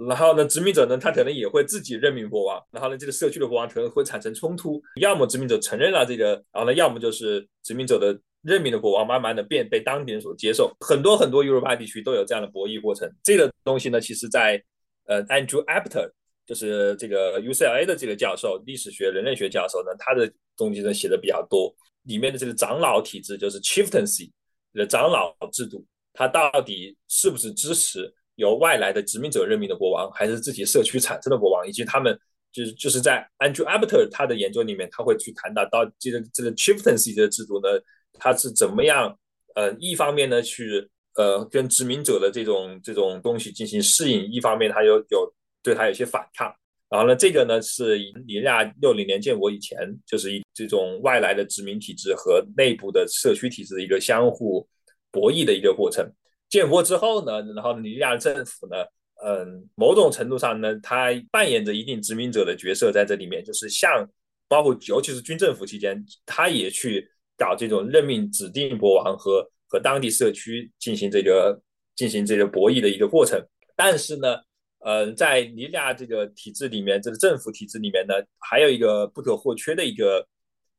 [0.08, 8.20] 然后呢殖民者呢他可能也会自己任命国王，然后呢这个社区的国王可能会产生冲突，要么殖民者承认了这个，然后呢要么就是殖民者的。
[8.42, 13.12] 任命的国王慢慢的变被当地人所接受，很多很多 Europe 地区都有这样的博弈过程。
[13.22, 14.62] 这个东西呢，其实在
[15.06, 16.08] 呃 Andrew Apter，
[16.46, 21.74] 就是这个 UCLA 的这个教授，历史学、人类学教授呢，他的东西呢写的比较多。
[22.04, 24.30] 里面的这个长老体制，就是 Chieftaincy
[24.72, 31.66] 的长老制度，它到底是不是支持由外来的殖民者任命的国王，还是自己社区产生的国王？
[31.66, 32.16] 以及他们
[32.52, 37.68] 就是就是在 Andrew Apter 他的研究里面，他会去谈到到这个这个 Chieftaincy 的制度呢？
[38.14, 39.18] 他是怎么样？
[39.56, 46.54] 呃，一方面呢，去呃跟殖民者的这种这种东西进行适应；一方面，他有有对他有些反抗。
[46.88, 54.66] 然后呢，这个呢是尼日利亚六零年建国以前，就是一这种外来的殖民体制和内部的社区体制的一个相互
[55.10, 56.08] 博弈的一个过程。
[56.48, 58.76] 建国之后呢，然后尼日利亚政府呢，
[59.24, 64.08] 嗯，某种程度上呢，他扮演着一定殖民者的角色在这里面，就是像
[64.48, 67.10] 包括尤其是军政府期间，他也去。
[67.40, 71.56] 搞这种任命指定国王和和当地社区进行这个
[71.94, 73.40] 进行这个博弈的一个过程，
[73.76, 74.36] 但是呢，
[74.80, 80.26] 嗯，在尼日利亚这个体制里面，这个政府体制里面呢，还有一个不可或缺的一个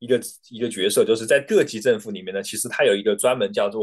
[0.00, 3.82] 一个一个角色，就是在各级政府里面呢，其实它有一个专门叫做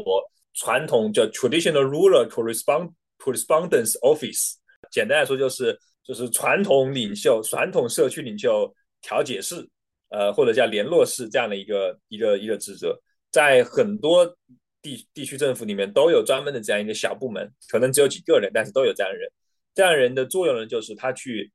[0.58, 4.56] 传统叫 traditional ruler correspond correspondence office，
[4.92, 9.66] 简单来说就是就是传统领袖、传统社区领袖调解室。
[10.10, 12.98] 呃，或者叫联络室这样的一个一个一个职责，
[13.30, 14.26] 在很多
[14.82, 19.30] 地地区政府里面都有专门的这样一个小部门，可能只有几个人，但是都有这样的人。
[19.76, 21.52] 这样人的作用呢，就是他去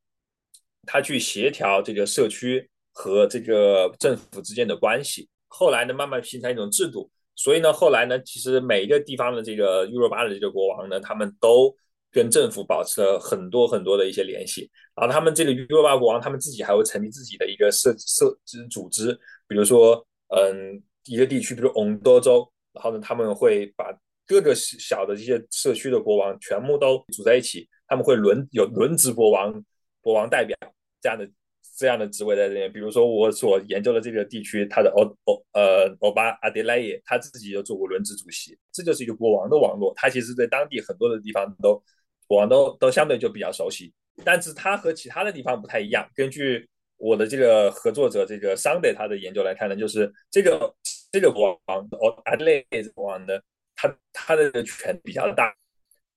[0.85, 5.31] 他去协调这个社区和这个政府之间的关系。
[5.49, 7.11] 后来呢，慢慢形成一种制度。
[7.43, 11.75] 所以呢，后来呢，其实每一个地方的这个 u 巴的这个国王呢，他们都
[12.13, 14.71] 跟政府保持了很多很多的一些联系。
[14.95, 18.33] 然后他们这个 u 巴国王，他们自己还会成立自己的一个社社
[18.71, 19.13] 组织，
[19.49, 23.93] 比如说，嗯，一个地区，比如翁多州，然后呢，他们会把
[24.25, 29.53] 各个小的这些社区的国王全部都组在一起，他们会轮有轮值国王、
[30.01, 30.57] 国王代表
[31.01, 31.29] 这样的。
[31.75, 39.93] 这样的职位在这边，比如说我所研究的这个地区，他的欧欧呃欧巴阿迪莱耶，他自己就做过轮值主席，这就是一个国王的网络。
[39.97, 41.83] 他其实，对当地很多的地方都
[42.27, 46.07] 国王都都相对就比较熟悉，但是他和其他的地方不太一样。
[46.15, 50.75] 根据我的这个合作者这个 Sunday 他的研究来看呢，就是这个
[51.11, 53.41] 这个国王哦阿迪莱耶国王呢，
[53.75, 55.55] 他他的权比较大，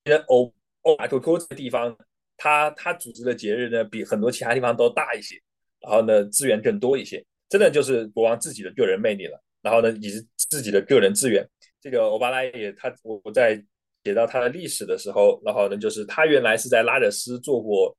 [0.03, 1.97] 因为欧欧巴托托这个地方。
[2.37, 5.35] 他他组织的节日呢，比很多其他地方都大一些，
[5.81, 9.41] 然后呢资源更多一些，真的就是国王自己的个人魅力了。
[9.61, 11.43] 然后呢，以及自己的个人资源。
[11.81, 13.59] 这个欧巴拉也，他我我在
[14.03, 17.97] 写到他的历史的时候，然后呢，就是他原来是在拉惹斯做过，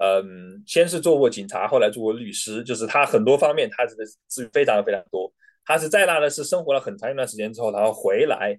[0.00, 3.92] 嗯，先是做过警察，后来做过律师，就是他很多方面他的
[4.28, 5.28] 资源非常非常多。
[5.64, 8.56] 他是在拉惹斯生活了很长一段时间之后，然后回来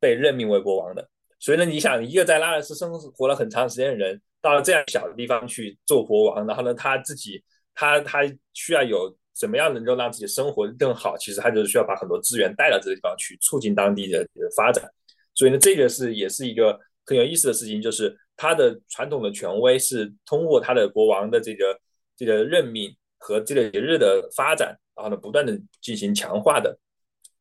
[0.00, 1.08] 被任命为国王的。
[1.38, 4.20] 所以呢，你想一个在拉惹斯生活了很长时间的人。
[4.42, 7.42] 到了这样小的地方去做国王，然后呢，他自己
[7.74, 8.20] 他他
[8.54, 11.16] 需要有怎么样能够让自己生活更好？
[11.18, 14.26] 其实他就是需要把很多资源带到这个地方去，促进当地的
[14.56, 14.88] 发展。
[15.34, 21.78] 所以呢，这个是也是一个很有意思的事情，就是他的传统的权威是通过他的国王的这个
[22.16, 26.78] 这个任命和这个节日的发展，然后呢不断的进行强化的。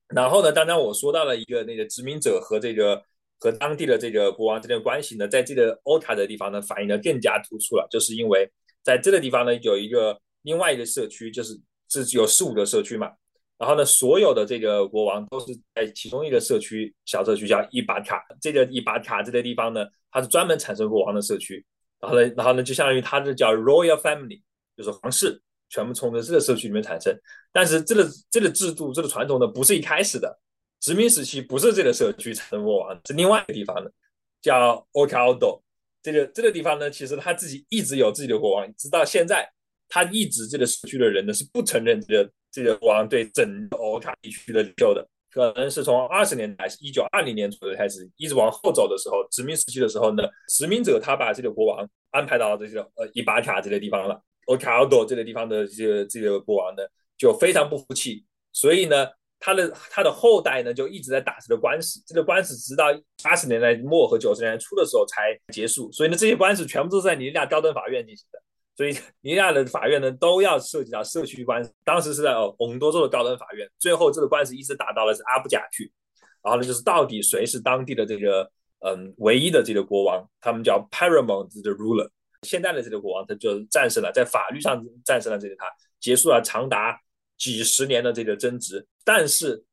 [0.08, 3.02] 然后呢，刚刚我说到了一个那个殖民者和这个。
[3.40, 7.88] 和当地的这个国王之间的关系呢，在这个欧塔的地方呢，反映的更加突出了。
[7.90, 8.50] 就是因为
[8.84, 13.12] 在这个地方呢，有一个另外一个社区，就是是有四五个社区嘛。
[13.58, 18.24] 然后呢，所有的这个国王都是在其中一个社区，小社区叫伊巴卡。
[18.42, 21.66] 这个伊巴卡这个地方呢，它是专门产生国王的社区。
[22.00, 24.42] 然后呢，然后呢，就相当于它是叫 royal family，
[24.78, 27.14] 就是皇室全部从这个社区里面产生。
[27.52, 30.40] 但是这个这个制度，这个传统呢，不是一开始的。
[30.80, 33.92] 殖民时期不是这个社区产生国王，是另外一个地方的，
[34.42, 35.62] 叫 o c a l d o
[36.02, 39.50] 这个这个地方呢，其实他自己一直有自己的国王，直到现在，
[39.90, 45.06] 他一直这个社区的人呢是不承认这个这个国王对整个欧卡地区的领袖的。
[45.32, 56.84] 可能是从二十年代，一九二零年左右开始，一直往后走的时候，殖民时期的时候呢，殖民者他把这个国王安排到这个呃伊巴卡这个地方了 o c a l d o 这个地方的这个这个国王呢
[57.18, 59.10] 就非常不服气，所以呢。
[59.40, 62.88] 他的他的后代呢，就一直在打这个官司，这个官司直到
[63.24, 65.90] 八十年代末和九十年代初的时候才结束。
[65.94, 68.40] 所以呢，这些官司全部都是在尼日利亚高等法院进行的。
[68.76, 71.72] 所以尼日利亚的法院呢，都要涉及到社区官司。
[71.86, 75.90] 当时是在翁多州的高等法院，最后这个官司一直打到了是阿布贾去。
[76.44, 78.50] 然后呢，就是到底谁是当地的这个
[78.86, 80.22] 嗯唯一的这个国王？
[80.42, 82.10] 他们叫 paramount 的 ruler。
[82.44, 85.66] 现在的这个国王他就战胜了，在法律上战胜了这个他，
[86.00, 87.00] 结束了长达。
[87.40, 89.64] 几十年的这个争执，但是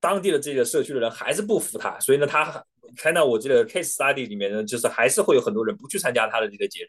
[0.00, 2.62] 当地的这个社区的人还是不服他，所以呢，他
[2.96, 6.88] 看到我这个 case study 里面呢，就是还是会有很多人不去参加他的这个节日。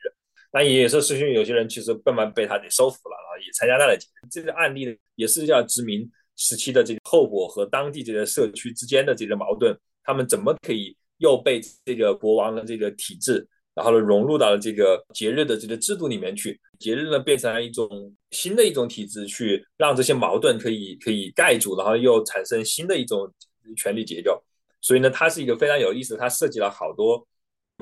[0.52, 4.28] 那也是实际有些人其实慢慢被他给收服了，然后也参加他的节日。
[4.32, 13.48] 这个案例也是叫殖民时期的这个后果和当地这个社区之间的这个矛盾，他们怎么可以又被这个国王的这个体制？
[13.78, 17.88] 然后呢，融入到了这个节日的这个制度里面去，节日呢变成了一种
[18.32, 23.32] 新的一种体制，去让这些矛盾可以可以盖住，然后又产生新的一种
[23.76, 24.44] 权力结构。
[24.82, 27.24] 所以呢，它是一个非常有意思，它涉及了好多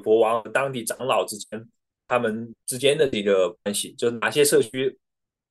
[0.03, 1.65] 国王和当地长老之间
[2.09, 4.93] 他们之间的这个关系，就是哪些社区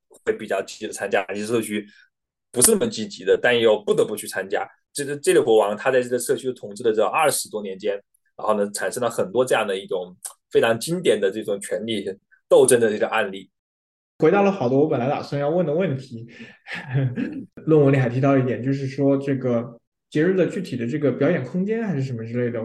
[0.08, 1.86] 会比较积极的参加，哪些社区
[2.52, 4.68] 不是那么积极的，但又不得不去参加。
[4.92, 7.98] 这个这个国王他在这个社区统治的这二十多年间。
[8.36, 10.16] 然后呢，产生了很多这样的一种
[10.50, 12.04] 非常经典的这种权力
[12.48, 13.50] 斗争的这个案例。
[14.18, 16.28] 回答了好多我本来打算要问的问题。
[17.66, 19.80] 论文里还提到一点，就是说这个
[20.10, 22.60] 节日的具体的这个表演空间还是什么之类的，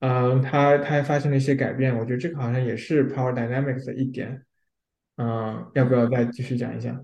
[0.00, 1.96] 嗯，他他还发生了一些改变。
[1.96, 4.42] 我觉得这个好像也是 Power Dynamics 的一点。
[5.16, 7.00] 嗯，要不要再继续讲一下？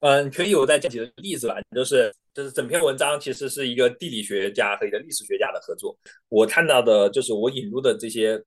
[0.00, 2.12] 嗯，可以，我再讲几个例子吧，就是。
[2.36, 5.98] 就是整篇文章其实是一个地理学家和一个历史学家的合作。
[6.28, 8.38] 我看到的就是我引入的这些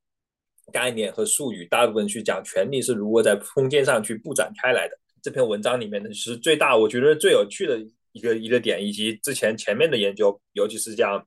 [0.71, 4.95] 概念和术语，大部分去讲权力是如何在空间上去布展开来的。
[5.23, 7.79] 这篇文章里面呢，其实最大我觉得最有趣的
[8.11, 11.25] 一个一个点，以及之前前面的研究，尤其是像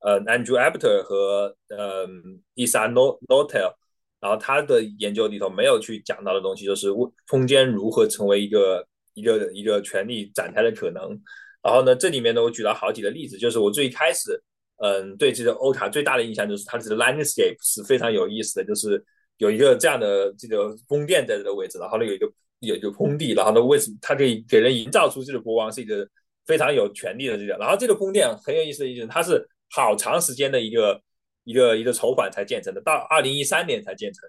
[0.00, 2.08] 呃 Andrew Apter 和呃
[2.56, 3.72] Isa Notel
[4.20, 6.88] 然后他的研究里头没有去讲到的东西，就是
[7.28, 8.84] 空间如何成为一个
[9.14, 11.18] 一个一个权力展开的可能。
[11.62, 14.42] 然后呢，这里面呢，我举了好几个例子，就是我最开始，
[14.78, 19.04] 嗯，对这个欧塔最大的印象就是它的 landscape 是非常有意思的，就是
[19.36, 22.26] 有一个这样的这个宫殿在这个位置，然后呢有一个
[22.60, 26.08] 有一个空地，然后呢为什么它可以给人营造出这个国王是一个
[26.46, 30.98] 非常有权力的这个，然后这个宫殿很有意思的一点，它是好长时间的一个
[31.44, 34.26] 一个一个筹款才建成的，到二零一三年才建成。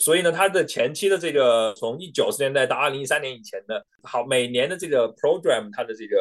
[0.00, 6.16] 所以呢，它的前期的这个从一九十年代到二零一三年以前的，好每年的这个 program，它的这个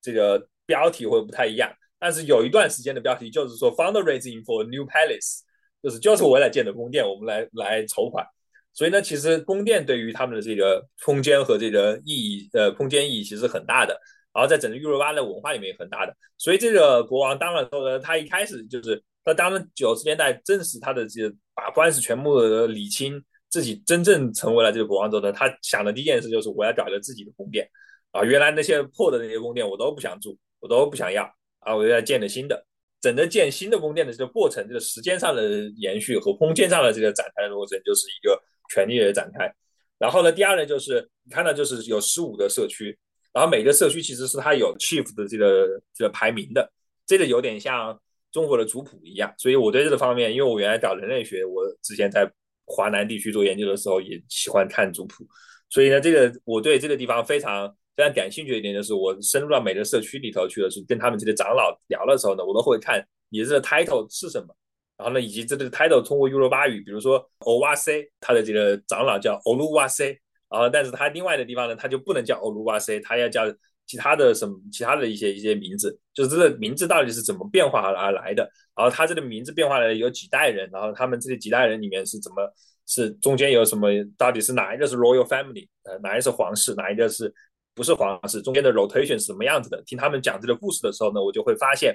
[0.00, 1.70] 这个标题会不太一样。
[1.98, 5.40] 但是有一段时间的标题就是说 fundraising for new palace，
[5.82, 8.24] 就是就是为了建的宫殿，我们来来筹款。
[8.72, 13.94] 所以呢，其实宫殿对于他们的这个空间和这个意义，呃，空间意义其实很大的。
[14.32, 16.16] 然后在整个幼儿巴的文化里面也很大的。
[16.38, 21.36] 所以这个国王当了之后呢，他一开始就是他当了九十年代，正是他的这个。
[21.54, 27.68] 把官司全部理清，自己真正成为了这个国王之后呢，他想的第一件事就是我要搞一个自己的宫殿
[28.10, 28.24] 啊！
[28.24, 31.22] 原来那些破的那些宫殿我都不想住，我都不想要
[31.60, 31.76] 啊！
[31.76, 32.66] 我要建的新的，
[33.00, 38.40] 整个建新的宫殿的这个过程，这个时间上的延续和空间上的这个展开的过程，就是一个
[38.70, 39.52] 权力的展开。
[39.98, 42.98] 然后呢，第二呢，就是你看到就是有十五个社区，
[43.32, 46.72] 然后每个社区其实是它有 chief 的这个这个排名的，
[47.06, 48.00] 这个有点像。
[48.32, 52.28] 中国的族谱一样，所以我对这个方面，因为我原来搞人类学，我之前在
[52.64, 55.24] 华南地区做研究的时候，也喜欢看族谱，
[55.68, 64.54] 所以呢，这个我对这个地方非常非常感兴趣的一点，就是我深入到每个社区里头去的是跟他们这些长老聊的时候呢，我都会看你这个 title 是什么，
[64.96, 70.06] 然后呢，以及这个 title 通过优罗巴语，比如说欧瓦塞，他的这个长老叫欧鲁瓦塞，
[70.48, 73.44] 然后但是他另外的地方呢，他就不能叫欧鲁瓦塞，他要叫。
[73.86, 78.42] 其他的什么，其他的一些一些名字，就是这个名字到底是怎么变化而来的？
[78.74, 82.50] 然后他这个名字变化了有几代人，然后他们这几代人里面是怎么
[82.86, 83.88] 是中间有什么？
[84.16, 85.68] 到底是哪一个是 royal family？
[85.82, 86.74] 呃，哪一个是皇室？
[86.74, 87.32] 哪一个是
[87.74, 88.40] 不是皇室？
[88.40, 89.82] 中间的 rotation 是什么样子的？
[89.82, 91.94] 听他们讲这个故事的时候呢，我就会发现，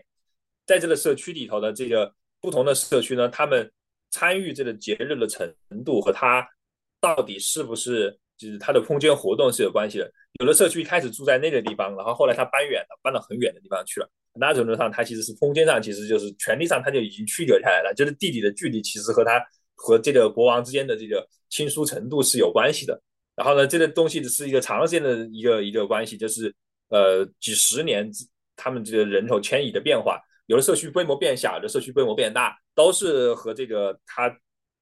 [0.65, 3.71] 在这个社区里头的这个不同的社区呢，他们
[4.11, 5.51] 参与这个节日的程
[5.83, 6.47] 度和他
[7.01, 10.11] 到底是不是就是他的空间活动是有关系的。
[10.39, 14.09] 有的社区一开始住在那个地方，然后后来他搬远了，搬到很远的地方去了。
[14.33, 17.93] 很大程度上，他其实是空间上，其实就是权力上，他就已经曲折下来了。
[17.95, 23.01] 就是地理的距离，其实和他和这个国王之间的这个亲疏程度是有关系的。
[23.35, 26.53] 然后呢，这个东西是一个长时间的一个一个关系，就是
[26.89, 28.09] 呃几十年
[28.55, 30.21] 他们这个人口迁移的变化。
[30.45, 34.33] 有的社区规模变小，有的社区规模变大，都是和这个他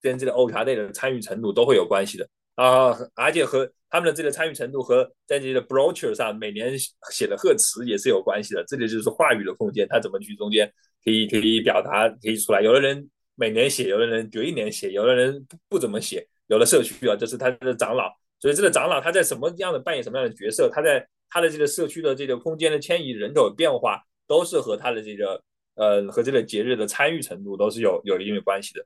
[0.01, 3.71] 跟这个欧茶队的参与程度都会有关系的啊，而且和。
[3.87, 6.77] 他们的这个参与程度和在这个 brochure 上每年
[7.13, 8.61] 写的贺词也是有关系的。
[8.67, 10.69] 这里就是话语的空间，他怎么去中间
[11.01, 12.61] 可以可以表达可以出来。
[12.61, 16.27] 有的人每年写，有的人隔一年写，有的人不不怎么写。
[16.47, 20.69] 有的社区啊，就是他的长老，所以这个长老他在什么样的扮演什么样的角色？
[20.69, 25.41] 他在他的这个社区的这个空间的迁移、人口变化，都是和他的这个
[25.75, 28.85] 呃和这个节日的参与程度都是有有一定的关系的。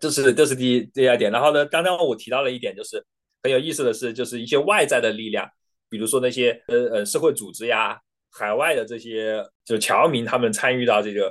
[0.00, 1.30] 这是这是第一第二点。
[1.30, 3.04] 然后呢，刚刚我提到了一点就是。
[3.44, 5.44] 很有意思的是，就是一些外在的力量，
[5.90, 7.98] 比如说那些呃呃社会组织呀，
[8.30, 11.26] 海外的这些就侨民，他们参与到这个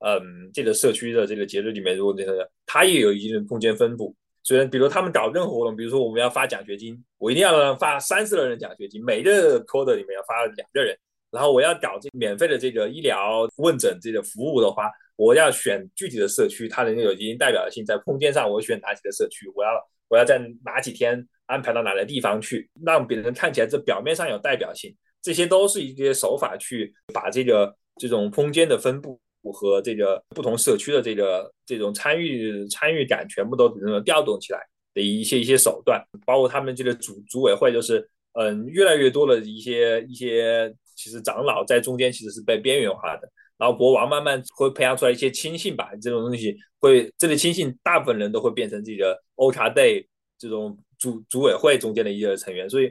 [0.00, 4.12] 嗯这个社区的这个节日里面，如果这个他也有一定的空间分布。
[4.42, 10.98] 虽然比如他们搞任何活动，比如说我们要发奖学金，我一定要发三十个人奖学金，每个 quarter 里面要发两个人。
[11.32, 19.70] 然后我要搞这免费的这个医疗问诊这个服务的话，我要选具体的社区，它能有一定代表性，在空间上我选哪几个社区，我要
[20.08, 21.26] 我要在哪几天。
[21.46, 29.20] 安排到哪个地方去，让别人看起来这表面上有代表性，这些都是一些手法去把这个这种空间的分布
[29.52, 33.68] 和这个不同社区的这个这种参与参与感全部都
[34.00, 34.60] 调动起来
[34.94, 43.28] 的一些一些手段，包括他们这个组组委会，就是嗯越来越多的一些一些其实长老在中间其实是被边缘化的，
[43.58, 50.06] 然后国王慢慢会培养出来一些亲信吧，这种东西会这类亲信大部分人都会变成这个 Ultra Day
[50.38, 50.78] 这种。
[51.02, 52.88] 组组委会中间的一个成员，所以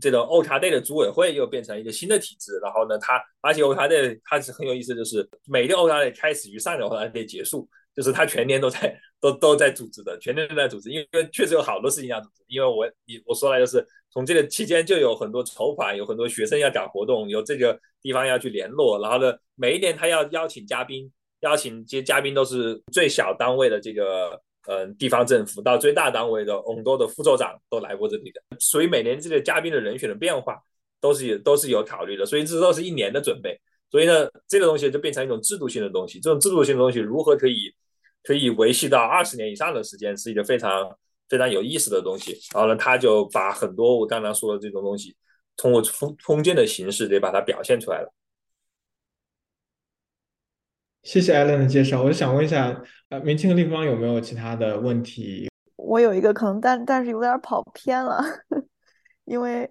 [0.00, 2.58] 这种欧茶队的组委会又变成一个新的体制。
[2.60, 10.90] 然后呢，它而且欧茶队它是很有意思，就是每个欧茶队开始于上个欧茶队结束，就是他全年都在都都在组织的，全年都在组织。
[10.90, 12.42] 因为确实有好多事情要组织。
[12.46, 19.00] 因为我你我说来就是从这个期间就有很多筹款，有很多学生要搞活动，有这个地方要去联络。
[19.00, 24.40] 然后呢，每一年他要邀请嘉宾，邀请这些嘉宾都是最小单位的这个。
[24.68, 30.56] 嗯，地方政府到最大单位的很多的副州长都来过这里的，所以每年这个嘉宾的人选的变化
[31.00, 33.60] 都是有都是有考虑的，所以这都是一年的准备。
[33.90, 36.20] 所以呢，这个东西就变成一种制度性的东西。
[36.20, 37.74] 这种制度性的东西如何可以
[38.22, 40.96] 可以维系到二十年以上的时间，是一个非常
[41.28, 42.38] 非常有意思的东西。
[42.54, 45.16] 然后呢，他就把很多我刚刚说的这种东西，
[45.56, 48.12] 通过封封建的形式，得把它表现出来了。
[51.02, 55.48] 谢谢艾伦的介绍，我想问一下，呃，明清的地方有没有其他的问题？
[55.74, 58.22] 我有一个可能，但但是有点跑偏了，
[59.26, 59.68] 因为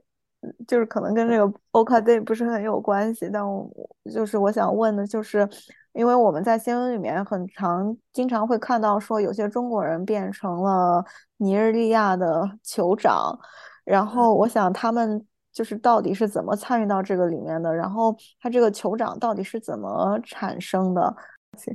[0.68, 3.30] 就是可能跟这个 Oka Day 不是很有关系。
[3.32, 3.72] 但我
[4.14, 5.48] 就是我想问的，就是
[5.94, 11.04] 因为我们在新闻里面很常经常会看到说，有些中国人变成了
[11.38, 13.38] 尼日利亚的酋长，
[13.84, 17.74] 然后我想他们就是到底是怎么参与到这个里面的？
[17.74, 21.16] 然后他这个酋长到底是怎么产生的？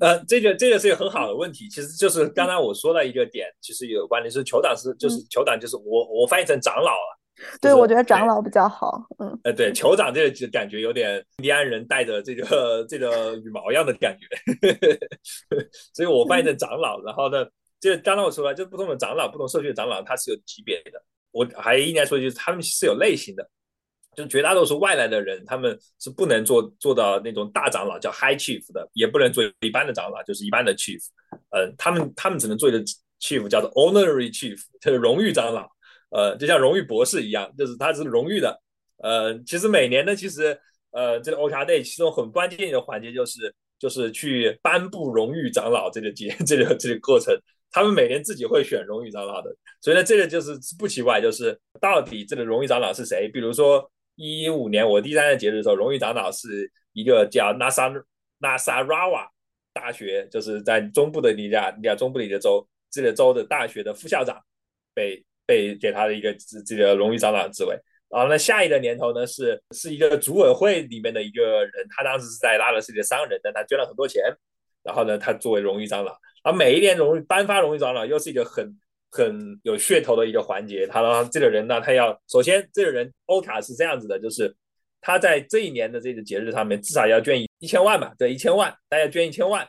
[0.00, 7.15] 呃，这个这个是一个很好的问题，其实就是刚才我说了一个点，其实有关的是酋长是就是酋长就是我我翻译成长老了，
[7.60, 14.26] 对我觉得长老比较好，嗯，呃对，酋长这个感觉有点印第安人带着这个这个羽毛一样的感觉，
[15.94, 17.46] 所以我翻译成长老，然后呢，
[17.80, 23.48] 这刚刚我说了，就不同的长老，不同社区的长老，他是有级别的，我还应该说就是他们是有类型的。
[24.16, 31.02] 就绝大多数外来的人，他们是不能做做到那种大长老叫 high chief 的，也不能做一般的长老，就是一般的 chief。
[31.50, 32.82] 呃，他们他们只能做一个
[33.20, 35.68] chief，叫做 honorary chief，就是荣誉长老。
[36.10, 38.60] 呃，就像荣誉博士一样，就是他是荣誉的。
[38.98, 40.58] 呃，其实每年呢，其实
[40.90, 47.36] 呃，这个 o c a Day 其中很关键的环节就是就是去颁布荣誉长老这个节 这个这个过程。
[47.70, 53.28] 他们每年自己会选荣誉长老的，所以呢，这个就是不奇怪，就是到底这个荣誉长老是谁？
[53.28, 53.90] 比如说。
[54.18, 58.02] 一五年我第三个节日的时候，荣誉长老是一个叫 Nasa
[58.40, 59.28] Nasarawa
[59.74, 64.42] 大学，就是在中部的尼加尼亚中部的一个州，这个州的大学的副校长，
[64.94, 66.34] 被被给他的一个
[66.66, 67.74] 这个荣誉长老职位。
[68.10, 74.22] 然后呢，下一个年头呢是是一个组委会里面的一个人，他当时是在拉的是一个商人，但他捐了很多钱，
[74.82, 76.12] 然后呢，他作为荣誉长老。
[76.42, 78.76] 而每一年荣誉颁发荣誉长老又是一个很。
[79.12, 84.54] 很有噱头的一个环节，他呢，这个人呢，他要首先，这个人欧卡是这样子的，就是
[85.00, 89.66] 他在这一年的这个节日上面，至少要捐一一千万吧，对，一千万，大家捐一千万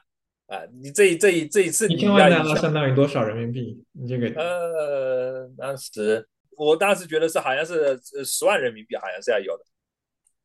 [0.48, 0.62] 啊！
[0.82, 3.84] 你这这一这一次，一千万大概相当于多少人民币？
[3.94, 6.28] 你这个呃，当时
[6.58, 9.64] 我当时觉得是好像是十万人民币，好像是要有的。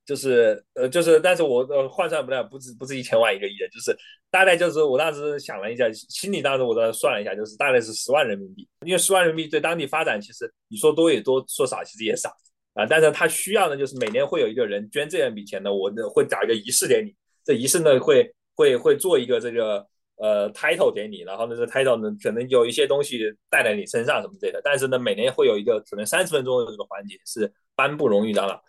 [0.04, 3.96] 就是呃，就是，但是我呃换算不了，不止不止一千万一个亿的，就是
[4.32, 12.28] 大概就是我当时想了一下，心里当时我在算了一下，就是大概是十万人民币，因为十万人民币对当地发展其实你说多也多，说少其实也少
[12.74, 12.84] 啊。
[12.84, 19.86] 但是他需要呢，就是每年会有一个人捐这样一笔钱呢，我呢会搞一个仪式给你，这仪式呢会会会做一个这个
[20.22, 23.18] 呃 title 给你，然后呢这 title 呢可能有一些东西
[23.50, 28.62] 带在你身上什么之类的，但是呢每年会有一个可能三十分钟的这个环节是颁布荣誉长老。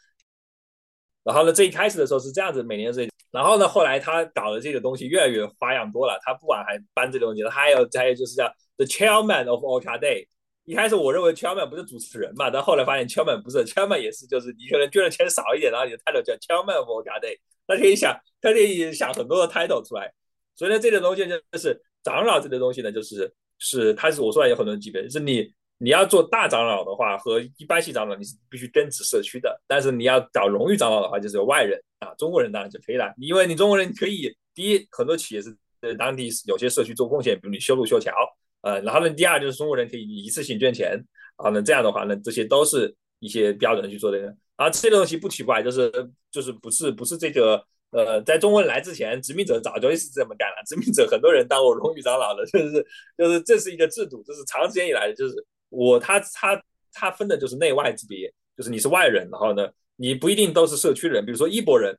[1.24, 6.20] 然后呢，这一开始的时候是这样子，每年这，然后呢，后来他搞的这个东西越来越花样多了。
[6.22, 10.28] 他不管还搬这个东西，他还有还有就是叫 The Chairman of Oka Day。
[10.66, 17.38] 一开始我认为 Chairman 不是主持人嘛，但后来发现 Chairman 不是，Chairman 也是，就是你可能捐的钱少一点，然后你的 title 叫 Chairman of Oka Day。
[17.68, 20.14] 他可以想，他可以想很多的 title 出来。
[20.56, 25.54] 所以呢，这个东西就是长老这个东西呢，就是是他是我说的有很多级别，就是你。
[25.80, 29.62] 你要做大长老的话，和一般系长老你是必须根植社区的。
[29.68, 33.14] 但是你要找荣誉长老的话，就是有外人啊，中国人当然就可以了。
[33.18, 38.14] 因为你中国人可以，第一，很多企业是在当地有些社区做贡献，比如你修路修桥，
[38.62, 40.98] 呃，然后呢，第二就是中国人可以一次性捐钱，
[41.36, 44.34] 啊，那这样的话呢，这些都是一些标准去做的。
[44.56, 45.92] 啊，这些东西不奇怪，就是
[46.32, 47.62] 就是不是不是这个
[47.94, 50.62] 呃，在中国人来之前，殖民者早就是这么干了。
[50.66, 52.86] 殖民者很多人当过荣誉长老的，就是
[53.18, 55.36] 就是这是一个制度，就是长时间以来的，就是。
[55.76, 61.98] 我他他他分的就是内外之别，就是你是外人，然后呢，你不一定都是社区人，比如说伊博人，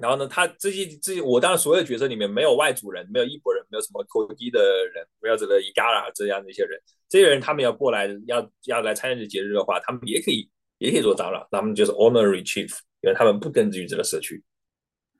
[0.00, 4.58] 然后呢，他这些这些我当然所有角色里面没有外族人，没有伊博人，没有什么口低的
[4.92, 6.76] 人，没有这个伊嘎啦这样的一些人，
[7.08, 14.42] 这些人他们要过来要要来参加这节日的话，他们也可以也可以做长老，他们就是 honorary chief，因为他们不根植于这个社区。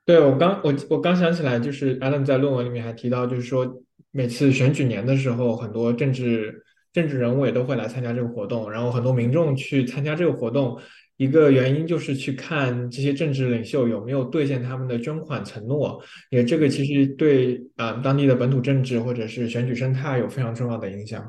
[0.05, 6.63] 对我刚我我刚想起来，就是 Adam 在论文里面还提到，就是说每次选举年的时候，很多政治。
[6.93, 10.79] 政治人物也都会来参加这个活动，然后很多民众去参加这个活动，
[11.17, 15.99] 一个原因就是去看这些政治领袖有没有兑现他们的捐款承诺，
[16.29, 21.27] 也这个其实对啊当地的本土政治或者是选举生态有非常重要的影响。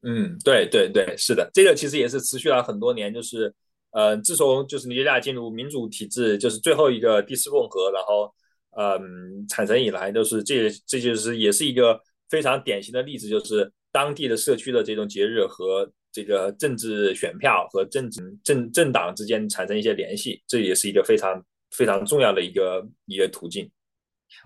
[0.00, 3.52] 嗯，对对对，是的，这个其实也是持续了很多年，就是
[3.92, 8.34] 呃，自从就是尼日利亚进入民主体制，就是最后一个第四共和，然后
[8.76, 13.72] 嗯产生以来，都是这这就是也是一个非常典型的例子，就是。
[13.94, 23.70] 当地的社区的这种节日和这个政治选票和政治政政党之间产生一些联系，这也是一个非常非常重要的一个一个途径。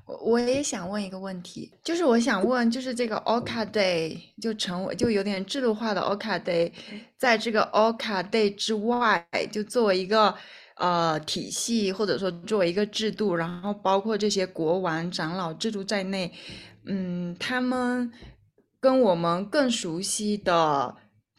[0.07, 6.71] 我我也想问一个问题，就是我想问，就是这个 Oka Day 就成为就有点制度化的 Oka Day，
[7.19, 10.35] 在这个 Oka Day 之外，就作为一个
[10.77, 16.33] 呃体系，或者说作为一个制度，然后包括这些国王、长老制度在内，
[16.87, 18.13] 嗯，他们
[18.79, 20.95] 跟我们更熟悉的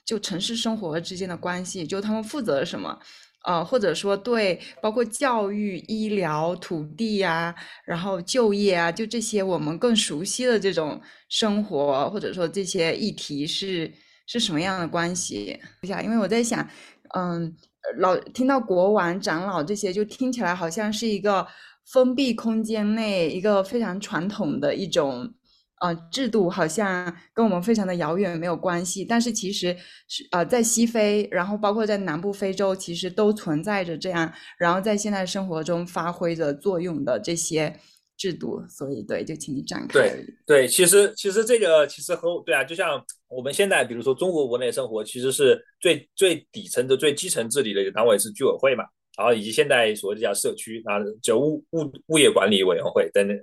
[0.06, 3.00] 就城市生活之间的关系，就他们负责什么？
[3.48, 13.90] 呃，或者说对，包括教育、医疗、土地呀，然后就业啊，就这些我们更熟悉的这种生活，或者说这些议题是
[14.26, 15.58] 是什么样的关系？
[15.82, 16.68] 一下，因为我在想，
[17.16, 17.56] 嗯，
[18.00, 21.48] 老听到国王、长老这些，就听起来好像是一个
[21.86, 25.34] 封闭空间内一个非常传统的一种。
[25.80, 29.06] 呃，制度好像跟我们非常的遥远，没有关系。
[29.06, 37.72] 但是其实是呃，在西非，然后包括在南部非洲，其实都存在着这样，然后在现代生活中发挥着作用的这些
[38.18, 38.60] 制度。
[38.68, 40.00] 所以，对，就请你展开。
[40.00, 48.84] 对对，其实其实这个其实和对啊，就像我们现在比如说中国国内生活，其实是最最底层的、最基层治理的一个单位是居委会嘛，
[49.16, 53.36] 然后以及现在所谓的叫社区啊，就物物物业管理委员会在那。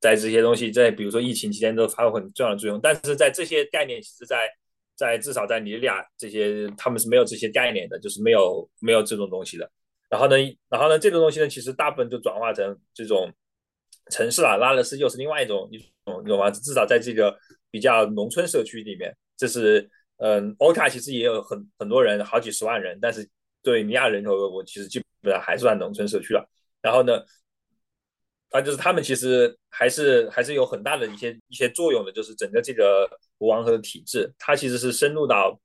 [0.00, 4.50] 在这些东西，在比如说疫情期间都发挥很重要的作用，但是在这些概念，其实，在
[4.96, 9.70] 在至少在尼日利亚这些，他们是没有这些概念的，就是没有没有这种东西的。
[10.08, 10.36] 然后呢，
[10.70, 13.30] 然后呢，这个东西呢，其实大部分就转化成这种
[14.10, 16.50] 城市啊，拉勒斯又是另外一种一种，懂吗？
[16.50, 17.38] 至少在这个
[17.70, 19.86] 比较农村社区里面，这是
[20.16, 23.28] 嗯，欧卡其实也有很很多人，好几十万人，但是
[23.62, 26.48] 对尼亚人口，我其实基本上还是算农村社区了。
[26.80, 27.22] 然后呢？
[28.50, 35.58] 啊，就是他们其实还是还是有很大的一些一些作用的，就是整个这个国王和体制，它其实是深入到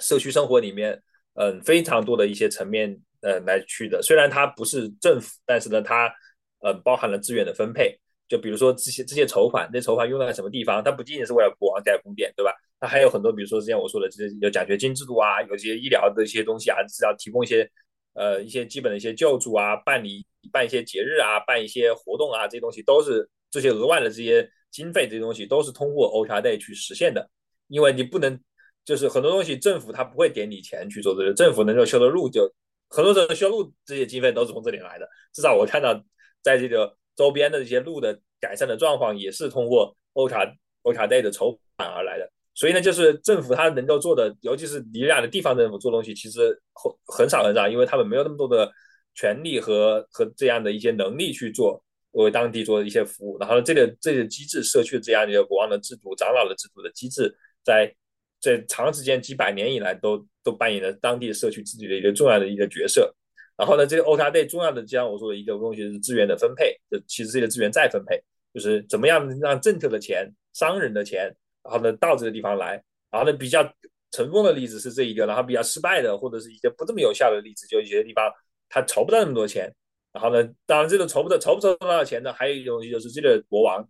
[0.00, 1.00] 社区生活里面，
[1.34, 4.00] 嗯，非常多的一些层面，呃，来去的。
[4.00, 6.12] 虽然它不是政府，但是呢，它
[6.60, 7.98] 呃包含了资源的分配。
[8.26, 10.82] 就比如说这些这些筹款，这筹款用在什么地方？
[10.82, 12.52] 它不仅仅是为了国王盖宫殿，对吧？
[12.80, 17.70] 它还有很多，比如说之前我说的这些有奖学金制度啊，有些医疗的一些东西啊，是要提供一些
[18.14, 20.26] 呃一些基本的一些救助啊，办理。
[20.52, 27.26] 办一些节日啊，办一些活动啊，这些东西都是这些额外的这些经费，这些东西都是通过 o c a Day 去实现的。
[27.68, 28.38] 因为你不能，
[28.84, 32.46] 就是很多东西政府他不会点你钱去做这个，政府能够修的路就
[32.90, 35.08] 很多时候修路这些经费都是从这里来的。
[35.32, 35.98] 至少我看到
[36.42, 42.30] 在这个周边的这些路的改善的状况也是通过 o c a o c a Day 的筹款而来的。
[42.54, 48.72] 所以呢，就是政府他能够做的，尤其是尼日利亚的地方政府做东西，其实很很少很少，因为他们没有那么多的。
[49.16, 51.80] 权利和和这样的一些能力去做
[52.14, 57.32] 为当地做一些服务，然后这个这个机制，社区这样一个国王的制度、长老的制度的机制，
[57.62, 57.94] 在
[58.40, 63.14] 这长时间几百年以来都都扮演了当地社区自己的一个重要的一个角色。
[63.56, 68.20] 然后呢，这个 o 卡 Day 重要的，就像我说的一个东西是资源的分配，这其实这个资源再分配，
[68.52, 71.32] 就是怎么样让政策的钱、商人的钱，
[71.64, 72.80] 然后呢到这个地方来。
[73.10, 73.68] 然后呢，比较
[74.10, 78.30] 成功的例子是这一个，然后比较失败的或者是一些不这么有效的例子，就有些地方。
[78.68, 79.72] 他筹不到那么多钱，
[80.12, 83.88] 然后呢，当然这个筹不到筹不筹到的钱呢，还有一种就是这个国王，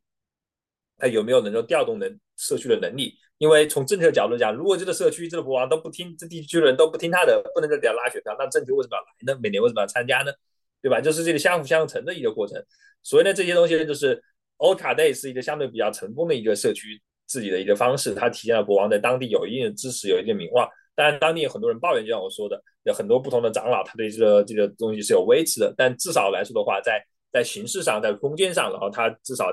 [0.99, 3.15] 他有没有能够调动能社区的能力？
[3.39, 9.41] 因为从政策角度讲，如果这个社区这个国王都不听这地区的人都不听他的，不能在底下拉选票，那政府为什么要来呢？
[9.43, 10.33] 每年为什么要参加呢？
[10.83, 11.01] 对吧？
[11.01, 12.63] 就是这个相辅相成的一个过程。
[13.03, 14.23] 所以呢，这些东西呢，就是
[14.59, 20.69] 欧卡 day 是一个相对比较成功的一个社区自己的一个方式，它体现了国王在当地有一定的支持，有一定名望。
[20.95, 25.75] 当然，当地有很多人抱怨，就像我说的，有很多不同的长老，他对这个这个东西是有维持的。
[25.77, 29.47] 但至少来说的话，在在形式上，在空间上，然后它至少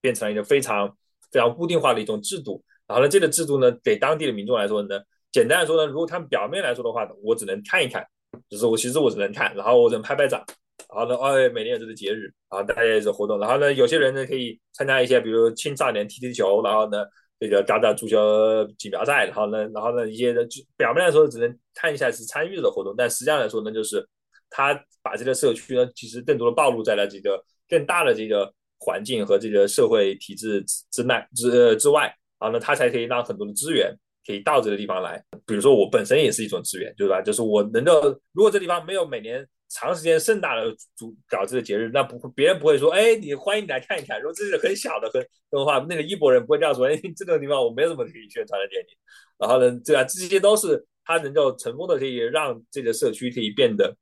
[0.00, 0.88] 变成了一个非常
[1.32, 2.62] 非常固定化的一种制度。
[2.86, 5.00] 然后呢，这个制度呢，给当地的民众来说呢，
[5.32, 8.06] 简单来说呢，如果他们表面来说的话，我只能看一看，
[8.48, 10.44] 就是我其实我只能看，然后我只能拍拍掌。
[10.88, 13.38] 然后呢，哦，每年有这个节日，然后大家也是活动。
[13.38, 17.04] 然后呢，有些人呢可以参加一些，比如青少年踢踢球，然后呢。
[17.40, 24.02] 这个打打足球锦标赛，然后呢，然后呢，一些人就表面来说只能看一下是参与的活动，但实际上来说呢，就是
[24.48, 24.72] 他
[25.02, 32.04] 把这个社区呢，其实更多的暴露在了这个更大的这个环境和这个社会体制之内之之外，
[32.38, 33.92] 然后呢，他才可以让很多的资源
[34.24, 35.22] 可以到这个地方来。
[35.44, 37.20] 比如说我本身也是一种资源，对吧？
[37.20, 38.00] 就是我能够，
[38.32, 39.46] 如果这地方没有每年。
[39.74, 44.20] 长时间盛大的主搞这个节日，那不别人不会说，哎，你欢迎你来看一看。
[44.20, 45.20] 如果这是很小的很
[45.50, 48.96] 的话，那个伊博人不会这样说，哎， 这个地方我没什么可以宣传的给你。
[49.36, 50.04] 然后呢，对啊？
[50.04, 53.92] 这些都是他能够成功的，可以让这个社区可以变得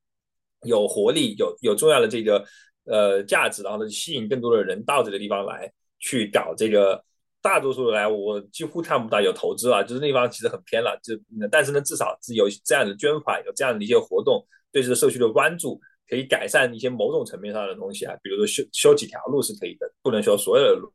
[0.61, 2.45] 有活力，有有重要的这个
[2.85, 7.03] 呃价值，然后呢，吸引更多的人到这个地方来去搞这个。
[7.41, 10.97] 大多数来，我几乎看不到有投资啊，就是那地方其实很偏了。
[11.03, 11.13] 就
[11.51, 14.47] 但是呢，至少是有这样的捐款，有这样的一些活动。
[14.73, 20.91] 对这个社区的关注，可以改善一些某种层面上的东西啊，比如说修修几条路是可以的，不能修所有的路，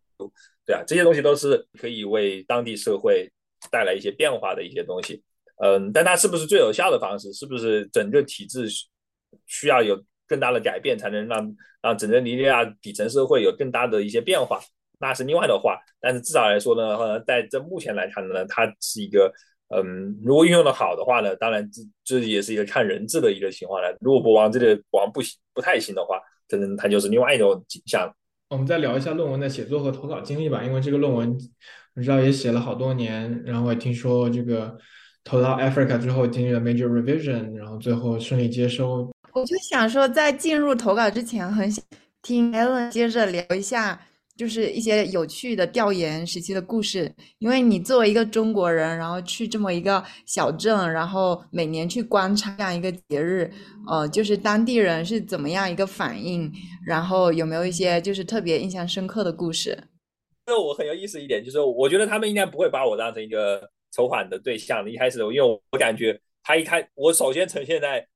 [0.66, 3.30] 对啊，这些东西都是可以为当地社会
[3.70, 5.22] 带来一些变化的一些东西。
[5.62, 7.32] 嗯，但它是不是最有效的方式？
[7.32, 8.68] 是不是整个体制
[9.46, 14.60] 需要有更大的改变，才能让让整个尼日利亚底层社会有更大的一些变化？
[14.98, 15.78] 那是另外的话。
[16.00, 19.32] 但是至少来说呢，在这目前来看呢，它是一个。
[19.68, 23.94] 嗯，如果运用的好的话呢，当然这这也是一个看人质的一个情况了。
[24.00, 28.10] 如果国王这个国王不行不太行的话，可能他就是另外一种景象。
[28.48, 31.36] 我们再聊一下论文的写作和投稿经历吧，因为这个论文
[31.94, 34.74] 我知道也写了好多年，然后也听说这个
[35.22, 39.10] 投到 Africa 之后经历了 major revision，然后最后顺利接收。
[39.34, 41.84] 我就想说，在进入投稿之前，很想
[42.22, 44.00] 听 Alan 接着聊一下。
[44.38, 53.50] 就是一些有趣的调研时期的故事，因为你作为一个中国人，然后去这么一个小镇，然后每年去观察这样一个节日，
[53.88, 56.48] 呃，就是当地人是怎么样一个反应，
[56.86, 59.76] 然后有没有一些就是特别印象深刻的故事？
[60.46, 64.88] 这我很有意思一点，就是我觉得他们应该不会把我当成一个筹款的对象。
[64.88, 68.06] 一开始，因为我感觉他一开，我首先呈现在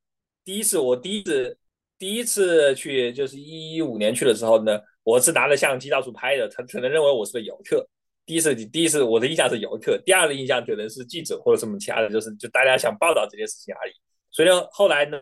[0.45, 1.59] 第一次，我第一次
[1.99, 4.79] 第一次去就是一一五年去的时候呢。
[5.05, 7.87] 我是拿着相机到处拍的，他可能认为我是个游客。
[8.25, 13.93] 第一次，第一次我的印象是游客，第二个印象可能是记者或者什么其他的，就是就大家想报道这件事情而已。
[14.31, 15.19] 所以呢，后来呢，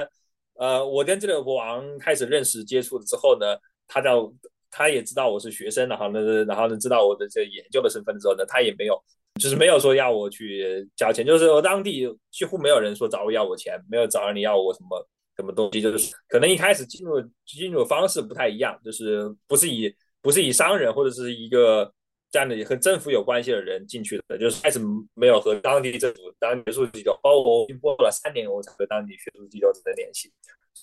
[0.55, 3.57] 呃，我跟这个国王开始认识接触了之后呢，
[3.89, 4.31] 他叫
[4.71, 9.03] 他也知道我是学生，然后呢，然后呢知道我的这研究的身份之后呢，他也没有
[9.41, 15.09] 就是没有说要我去交钱，就是当地几乎没有人说找我要我钱，没有找你要我什么。
[15.41, 21.93] 什么东西就是可能一开始进入进入方式不太一样，就是不是以不是以商人或者是一个
[22.31, 24.79] 这样的和政府有关系的人进去的，就是开始
[25.15, 30.31] 没有和当地政府、当地学术机构，包括我过了三年我才和当地学术机构产生联系。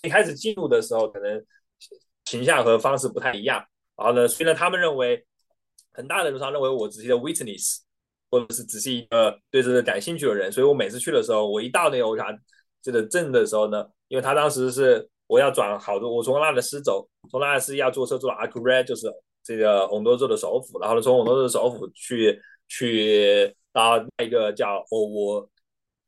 [0.03, 1.41] 一开始进入的时候，可能
[2.25, 3.63] 形象和方式不太一样。
[3.95, 5.25] 然后呢，虽然他们认为
[5.93, 7.79] 很大程度上认为我只是一个 witness，
[8.29, 12.27] 或者是只是一个对这个感兴趣的人，所以我每次去的时候，我一到那个欧查
[12.91, 13.85] 这个镇的时候呢。
[14.09, 19.13] 因为他当时是我要转好多，我从拉的斯走，从拉的斯要坐车坐到阿库瑞，就是
[19.43, 25.49] 这个洪多州的首府，然后呢从洪多州的首府去去到一个叫我我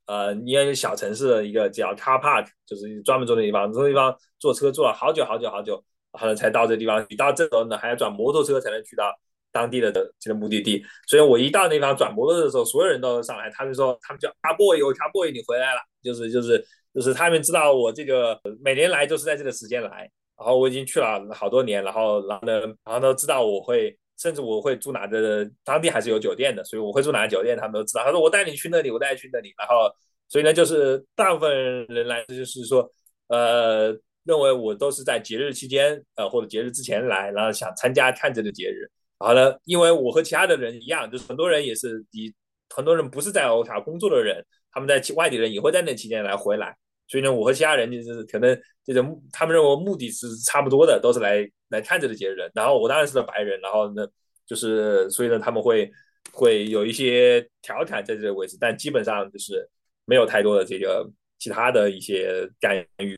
[0.05, 7.05] 呃一个小城市的一个叫 Car Park，就是专门坐的地方，这个地方坐车坐了好久好久好久，然后呢才到这地方。
[7.09, 9.13] 你到这时候呢还要转摩托车才能去到
[9.51, 16.65] 当地的这个目的地，所以我一到那地方转摩托车的时候，所有人都上来，他们说他们叫阿 boy，我阿 boy，你回来了，就是就是。
[16.91, 28.03] 就是他们知道我这个每年来都是在这个时间来，然后我已经去了好多年，然后然后呢，然后都知道我会，甚至我会住哪的，当地还是有酒店的，所以我会住哪个酒店，他们都知道。
[28.03, 29.87] 他说我带你去那里，我带你去那里，然后
[30.27, 32.91] 所以呢，就是大部分人来就是说，
[33.27, 38.89] 呃，认为我都是在节日期间，呃或者节日之前来，然后想参加看这个节日。
[39.19, 42.33] 然后呢，因为我和其他的人一样，就是很多人也是以
[42.76, 44.45] 很多人不是在欧茶工作的人。
[44.72, 48.55] 他们在外地人也会在那期间来回来，所以呢，我和其他人就是可能
[48.86, 52.36] 这种他们认为目的是差不多的，都是来来看这个节日。
[52.53, 54.07] 然后我当然是个白人，然后呢，
[54.45, 55.91] 就是所以呢，他们会
[56.32, 59.67] 会有一些调侃在这个位置，但基本上就是
[60.05, 61.09] 没有太多的这个
[61.39, 63.17] 其他的一些干预。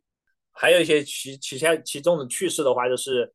[0.54, 3.30] 还有一些其其他其中的趣事的话，就是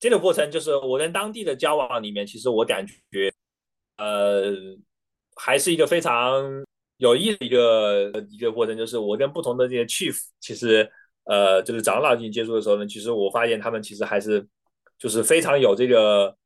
[0.00, 3.32] 这个过程就是我跟当地的交往里面，其实我感觉
[3.98, 4.52] 呃
[5.38, 6.44] 还是一个非常。
[7.00, 10.90] 有意的一个一个过程，就是我跟不同的这些 chief，其实
[11.26, 14.44] 呃，就是长老进行接触的时候呢，其实我发现他们其实还是
[14.98, 16.36] 就是非常有这个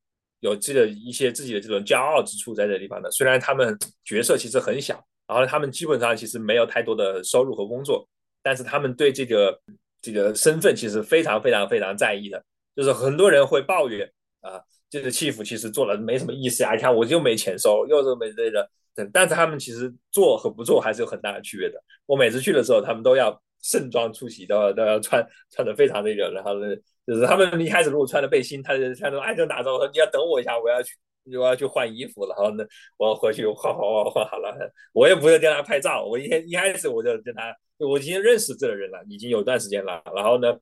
[0.40, 3.10] 有这个一些自己的这种骄傲之处在这地方的。
[3.10, 3.74] 虽然他们
[4.04, 8.06] 角色其实很小，然后他们基本上其实没有太多的收入和工作，
[8.42, 9.58] 但是他们对这个
[10.02, 12.44] 这个身份其实非常非常非常在意的。
[12.76, 14.06] 就是很多人会抱怨
[14.42, 18.68] 啊，这个 chief 其实做了没什么意思啊，你看我又没钱收，又是没这个。
[19.12, 21.82] 但是他们其实做和不做还是有很大的区别的。
[22.06, 26.76] 我每次去的时候，他们都要盛装出席，都要都要穿穿的非常那个，然后呢，
[27.06, 30.94] 就是他们一开始如果穿的背心，他就他说哎就打招呼，你要等我一下，我要去
[31.38, 32.64] 我要去换衣服，然后呢，
[32.98, 34.54] 我要回去换换换换好了，
[34.92, 36.04] 我也不会跟他拍照。
[36.04, 40.02] 我一天一开始我就跟他，我已经认识这个人了，已经有段时间了。
[40.14, 40.54] 然后呢，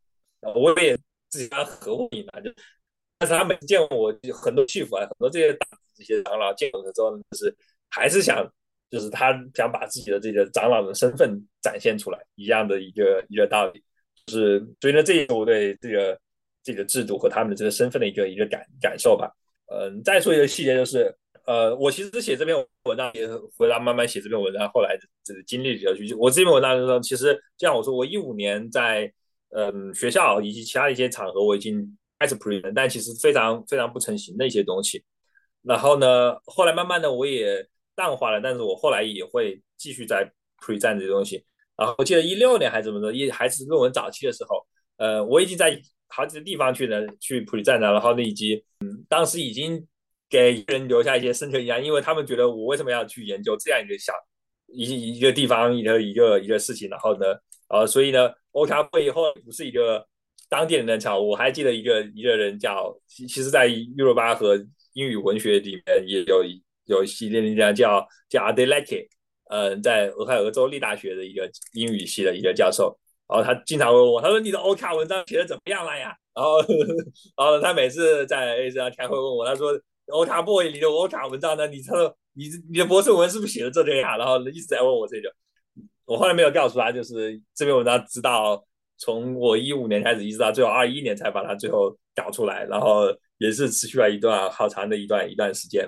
[0.54, 0.96] 我也
[1.30, 2.52] 自己他合伙人嘛，就
[3.18, 7.56] 但是他每次见我很多气服啊，很多这些大这些长老见我的之后呢，就是。
[7.90, 8.48] 还是想，
[8.90, 11.30] 就是他想把自己的这个长老的身份
[11.60, 13.82] 展现出来，一样的一个一个道理，
[14.26, 16.18] 就是所以呢，这也是我对这个
[16.62, 19.30] 这个制度和他们的这个身份的一个一个感感受吧。
[19.66, 21.14] 嗯，再说一个细节，就是
[21.46, 29.12] 呃，我其实写这篇文章也回来慢慢写这篇文章，后来这个经历比较去，我这篇文章的时候，其实就像我说，我一五年在
[29.50, 35.04] 嗯学校以及其他的一些场合，我已经开始 pre，但其实非常非常不成形的一些东西。
[35.62, 37.66] 然后呢，后来慢慢的我也
[38.00, 40.26] 淡化了，但是我后来也会继续在
[40.58, 41.44] present 这些东西。
[41.76, 45.78] 然后我记得一六年还是怎么着，一还是论文早期的时候，呃，我已经在
[46.08, 49.86] 好几个地方去呢去 present 了，然后呢，以及嗯，当时已经
[50.30, 54.14] 给人留下一些深刻印象，因为他们觉得我为什么要去研究这样一个小
[54.72, 57.26] 一一个地方一个一个一个事情，然后呢，
[57.68, 60.06] 呃，所以呢，欧卡背后不是一个
[60.48, 64.56] 当地人的巧，我还记得一个一个人叫，其其实在 u r o 巴和
[64.94, 66.42] 英语文学里面也有
[66.90, 69.08] 有一系列人家叫叫 Adeleke，
[69.50, 76.16] 嗯，在俄亥俄州立大学的一个英语系的一个教授，然后他经常问我，他说你的欧卡文章写的怎么样了呀？
[76.34, 76.60] 然后
[77.36, 79.72] 然后他每次在 A 上开会问我，他说
[80.08, 81.66] 欧卡 boy 你的欧卡文章呢？
[81.66, 82.16] 你他说。
[82.32, 84.16] 你你的博士文是不是写的这样？
[84.16, 85.28] 然后一直在问我这个，
[86.06, 88.64] 我后来没有告诉他，就是这篇文章直到
[88.98, 93.06] 从我一五年开始，一直到最后二一年才把它最后搞出来，然后
[93.38, 95.84] 也是持续了一段好长的一段一段时间。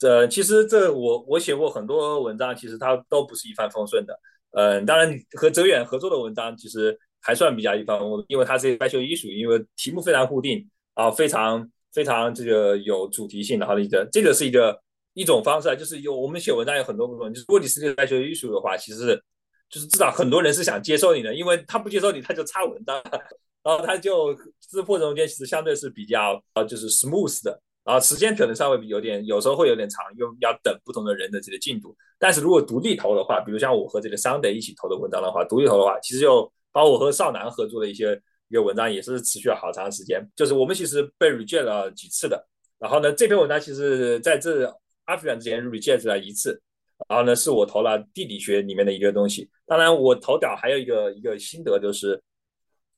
[0.00, 4.18] 这其实这我我写过很多文章，其实它都不是一帆风顺的。
[4.52, 14.80] 嗯，当然和泽远合作的文章其实还算比较一帆风顺，因为它是一个白求艺术，因为题目非常固定啊，非常非常这个有主题性，然后一个这个是一个。
[15.14, 19.20] 一种方式啊，就是有我们写文章有很多部分，就是如果你是个在学艺术的话，其实
[19.68, 23.02] 就是至少很多人是想接受你的，因为他不接受你，他就差文章，
[23.64, 24.32] 然后他就
[24.70, 31.96] 这过程中间其实相对是比较呃就是 smooth 的，然后时间可能稍微有点，有时候会有点长，又要等不同的人的这个进度。
[32.18, 40.24] 但是如果独立投的话，比如像我和这个 Sunday 一起投的文章的话，独立投的话，其实就包括我和少南合作的一些一个文章，也是持续了好长时间。
[40.36, 42.46] 就是我们其实被 reject 了几次的，
[42.78, 44.72] 然后呢，这篇文章其实在这。
[45.06, 46.62] 阿富汗之前 reject 了一次，
[47.08, 49.50] 然后呢，是我投了地理学里面的一个东西。
[49.66, 52.22] 当然，我投稿还有一个一个心得就是，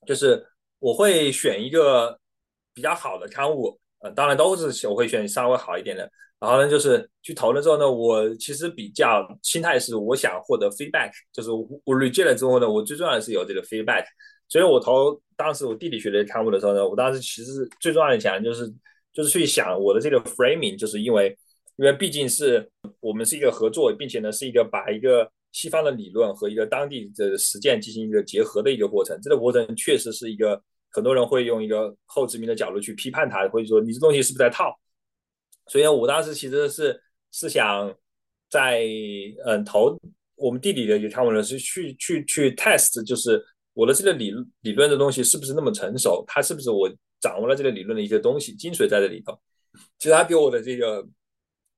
[0.05, 0.45] 就是
[0.77, 2.15] 我会选一个
[2.71, 6.07] 比较好的刊物，呃，当然都是我会选稍微好一点的。
[6.39, 14.03] 然后呢，就是去投了之后呢，我其实比较心态是我想获得 feedback，就是我 reject 了之后呢，我最重要的是有这个 feedback。
[14.47, 18.71] 所以我投当时我地理学的刊物的时候呢，我当时其实最重要的想就是
[19.13, 21.35] 就是去想我的这个 framing，就是因为。
[21.77, 29.19] 因为毕竟是我们是一个合作，并且呢是一个把一个西方的理论和一个当地的实践进行一个结合的一个过程。
[29.23, 30.61] 这个过程确实是一个
[30.93, 34.73] 很多人会用一个后殖民的角度去批判它，或者说你这东西是不是在套。
[35.67, 36.97] 所以我当时其实是
[37.31, 37.93] 是想
[38.49, 38.85] 在
[39.45, 39.99] 嗯投
[40.35, 44.31] 我们地理的一个刊物呢，是去去去 test，就是我的这个理
[44.61, 46.89] 理论的东西是不是那么成熟，它是不是我
[47.19, 49.37] 掌握了这个理论的一些东西精髓在这里头。
[49.97, 51.05] 其实它给我的这个。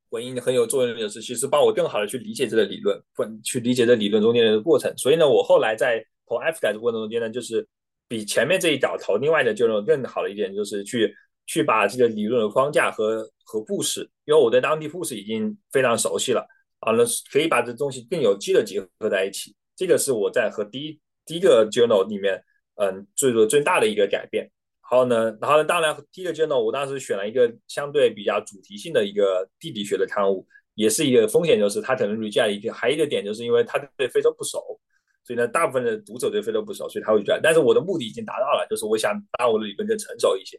[0.08, 4.94] 回应很有作用的是，其实帮我更好的去理解这个理论，或去理解这理论中间的过程。
[4.96, 7.68] 所以呢，我后来在投 F 改的过程中间呢，就是
[8.08, 16.48] 比前面这一稿投另外的就更好的一点，就是去去把这个理论的框架和和故事，因为我对当地故事已经非常熟悉了，
[16.80, 19.56] 啊，那可以把这东西更有机的结合在一起。
[19.76, 22.42] 这个是我在和第一第一个 journal 里面，
[22.76, 24.50] 嗯，最多最大的一个改变。
[24.90, 34.80] 然后呢，然后呢，当然第一个 journal，我当时选了一个相对比较主题性的一个地理学的刊物，也是一个风险，就是它可能 reject 一个，还有一个点就是因为它对非洲不熟，
[35.26, 37.42] 所以呢，大部分的读者对非洲不熟，所以他会 reject。
[37.44, 40.58] 但是我的目的已经达到了，就是我想让我的理论更成熟一些。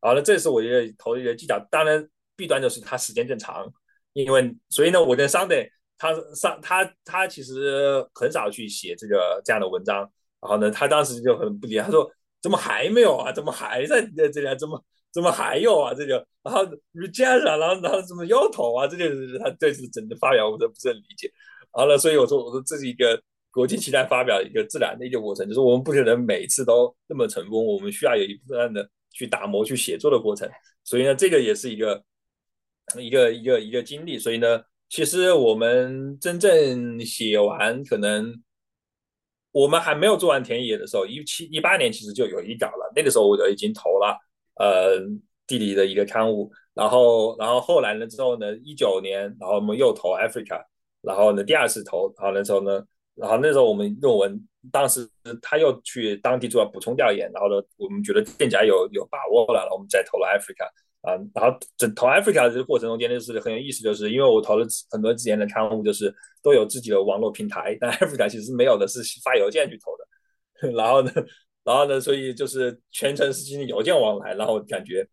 [0.00, 1.58] 好了，这是我觉得投的一个技巧。
[1.70, 3.66] 当然弊端就是它时间更长，
[4.12, 9.98] 因为所以呢，我跟 Sunday 他上他他其实很少去写这个这样的文章，
[10.40, 12.08] 然后呢，他当时就很不理解，他说。
[12.42, 13.30] 怎么还没有啊？
[13.30, 14.54] 怎么还在在这里啊？
[14.56, 15.94] 怎么怎么还有啊？
[15.94, 18.84] 这就然后 reject 啊，然后然后怎么又投啊？
[18.84, 21.30] 这就是他这次整个发表，我都不是很理解。
[21.70, 23.14] 好了，所以我说我说这是一个
[23.52, 30.50] 国际期待发表一个自然的一个过程，就是我们不可能每次都那么成功，我们需要有一部分的去打磨、去写作的过程。
[30.82, 32.02] 所以呢，这个也是一个
[32.98, 34.18] 一个一个一个经历。
[34.18, 38.42] 所以呢，其实我们真正写完可能。
[39.54, 42.90] 我们还没有做完田野的时候，一七一八年其实就有一稿了。
[42.96, 44.18] 那个时候我就已经投了，
[44.54, 44.98] 呃，
[45.46, 46.50] 地理的一个刊物。
[46.72, 50.64] 然后，然后后来呢之后呢，一九年，然后我们又投 Africa，
[51.02, 52.82] 然后呢第二次投，然后那时候呢，
[53.14, 55.08] 然后那时候我们论文当时
[55.40, 60.68] 他又去当地做了补充调研，然后呢我们觉得更加有有把握了，然后我们再投了 Africa。
[61.02, 70.70] 啊，然后整投 Africa 这个过程中间就是很有意思，就是因为我投了很多之前的刊物，就是都有自己的网络平台，但 Africa 其实没有的，是发邮件去投的。
[70.70, 71.10] 然后呢，
[71.64, 75.04] 然后呢，所以就是全程是进行邮件往来，然后感觉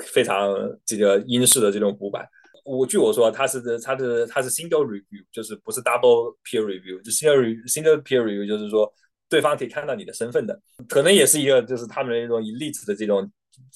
[0.00, 0.52] 非常
[0.84, 2.28] 这个英式的这种古板。
[2.68, 8.92] 我据我说，他是他的他是 single review，就是不是 double peer review，就 single single peer review，就是说
[9.28, 13.30] 对方可以看到你的身份的，可能也是一个就是他们的一种以例子的这种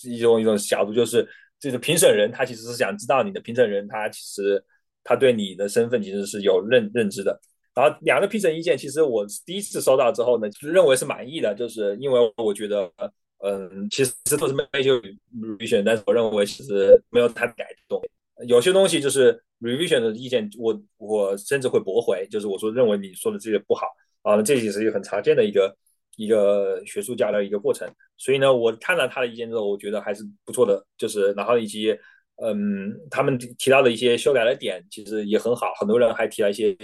[0.05, 1.27] 一种一种角度，就是
[1.59, 4.63] 这个评审人他其实是想知道你的评审人他其实
[5.03, 7.41] 他对你的身份其实是有认认知的。
[7.75, 12.93] 然后两个评审意见，其实我第一次收到之后呢，就认为是满意的，就是因为我觉得，
[13.39, 15.01] 嗯，其实都是 major
[15.35, 17.99] revision，但是我认为其实没有太改动。
[18.47, 23.87] 有些东西就是 revision 的意见，我我甚至会驳回，就是我说认为你说的这些不好
[24.23, 25.77] 啊，这也是一个很常见的一个
[26.17, 27.89] 一个学术交流一个过程。
[28.17, 31.97] 所以呢，我看了他的意见之后，我觉得还是不错的，就是然后以及
[32.43, 36.77] 嗯，他们提到的一些修改的点其实也很好，很多人还提了一些。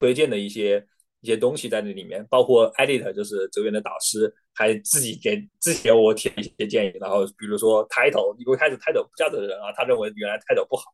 [0.00, 0.86] 推荐的一些
[1.20, 6.92] 一些东西在那里面，包括 edit 就是泽源的导师，还自己给之前我提一些建议。
[7.00, 10.84] 然后比如说 title，一开始 title 不叫的人啊，他认为原来 title 不好。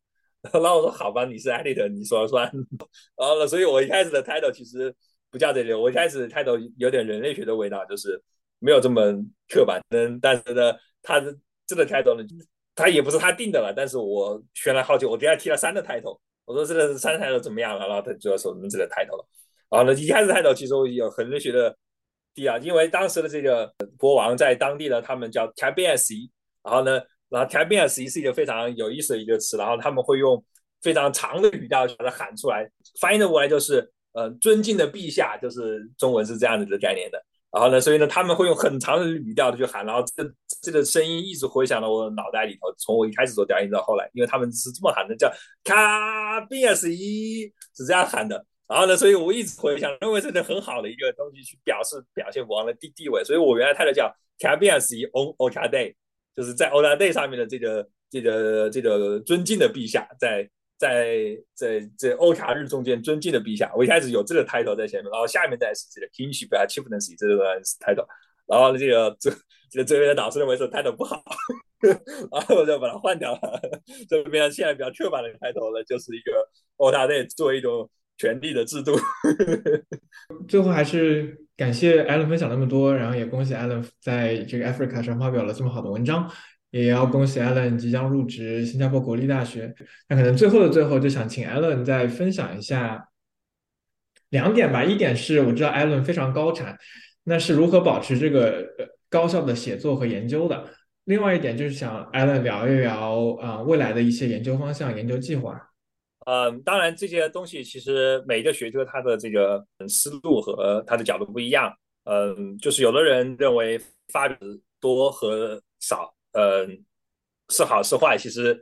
[0.52, 2.50] 然后我说好吧，你是 edit，你说了算。
[3.16, 4.94] 然后呢所以我一开始的 title 其实
[5.30, 8.22] 不叫这个，我一开始 title 有点人类学的味道，就是
[8.58, 9.12] 没有这么
[9.48, 9.80] 刻板。
[9.90, 11.34] 嗯，但是呢，他的
[11.66, 12.24] 这个 title 呢，
[12.74, 13.72] 他也不是他定的了。
[13.74, 16.18] 但是我选了好久，我给他提了三个 title。
[16.44, 17.88] 我说这个三个抬头怎么样了？
[17.88, 19.26] 然后他就要说我们这个抬头了。
[19.74, 21.76] 然后呢，一开始抬头其实我有很多学的
[22.32, 23.68] 低啊，因为当时的这个
[23.98, 26.14] 国王在当地呢，他们叫 c a b i n s
[26.62, 30.44] 然后呢，然后 c a b i n s 是一个非常有意思的一个词，然后他们会用
[30.80, 32.70] 非常长的语调把它喊出来，
[33.00, 37.20] 翻译的过来就是呃尊敬的陛下，就是中文是这样子的概念的。
[37.50, 42.72] 然后呢，所以呢，他们会用很长的语调的去喊，然后这个这个声音一直回响到我的脑袋里头。
[42.78, 45.28] 从我一开始做调研到后来，因为他们是这么喊的，叫
[45.64, 48.44] 卡比尔斯一，是这样喊的。
[48.68, 53.22] 然后呢，所以我一直回想，认为这是很好的一个东西去表示表现国王的地地位。
[53.24, 55.94] 所以我原来它的叫卡比尔斯一 on o k a day，
[56.34, 60.48] 就是在 o k a day 上面的这个这个这个尊敬的陛下在。
[60.76, 68.04] 在在在欧卡日中间尊敬的陛下，我一开始有这个 title 在前面，然后下面再是这个 kingship achievement 这个 title，
[68.44, 69.30] 然后呢这个这
[69.70, 71.22] 这个这边的导师认为说 title 不好，
[71.80, 73.60] 然后我就把它换掉了。
[74.08, 76.46] 这边现在比较刻板的 title 呢，就是一个
[76.76, 78.92] 欧卡队作为一种权力的制度。
[80.48, 86.30] 最后还是感谢 Allen 分享那么多，然后也恭喜 Allen 在这个 Africa 上发表了这么好的文章。
[86.70, 89.72] 也要恭喜 Allen 即将入职新加坡国立大学。
[90.08, 93.10] 那可能最后的最后，就想请 Allen 再分享一下
[94.30, 94.82] 两点吧。
[94.82, 96.76] 一点是我知道 Allen 非常高产，
[97.22, 98.66] 那是如何保持这个
[99.08, 100.64] 高效的写作和研究的？
[101.04, 105.56] 另外一点就是想 Allen 聊一聊啊未来的一些研究方向、研究计划。
[106.26, 111.72] 嗯，当然这些东西其实每个学科它的这个思路和它的角度不一样。
[112.04, 113.80] 嗯，就是有的人认为
[114.12, 114.36] 发表
[114.80, 116.14] 多和少。
[116.32, 116.84] 嗯，
[117.50, 118.60] 是好是坏，其实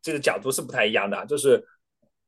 [0.00, 1.26] 这个角度是不太一样的。
[1.26, 1.62] 就是，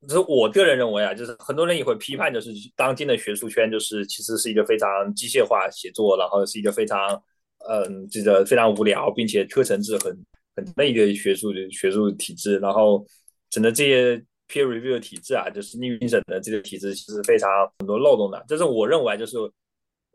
[0.03, 7.01] 就是我个人认为啊，就是很多人也会批判，就是当今的学术圈，就是其实是一个非常机械化写作，然后是一个非常
[7.68, 10.14] 嗯，这个非常无聊，并且课程制很
[10.55, 12.59] 很的一个学术学术体制。
[12.59, 13.05] 然后
[13.49, 18.45] 整个这些 peer review 的体制啊，就是匿名审的这个体制，其实非常很多漏洞的。
[18.49, 19.37] 这是我认为就是。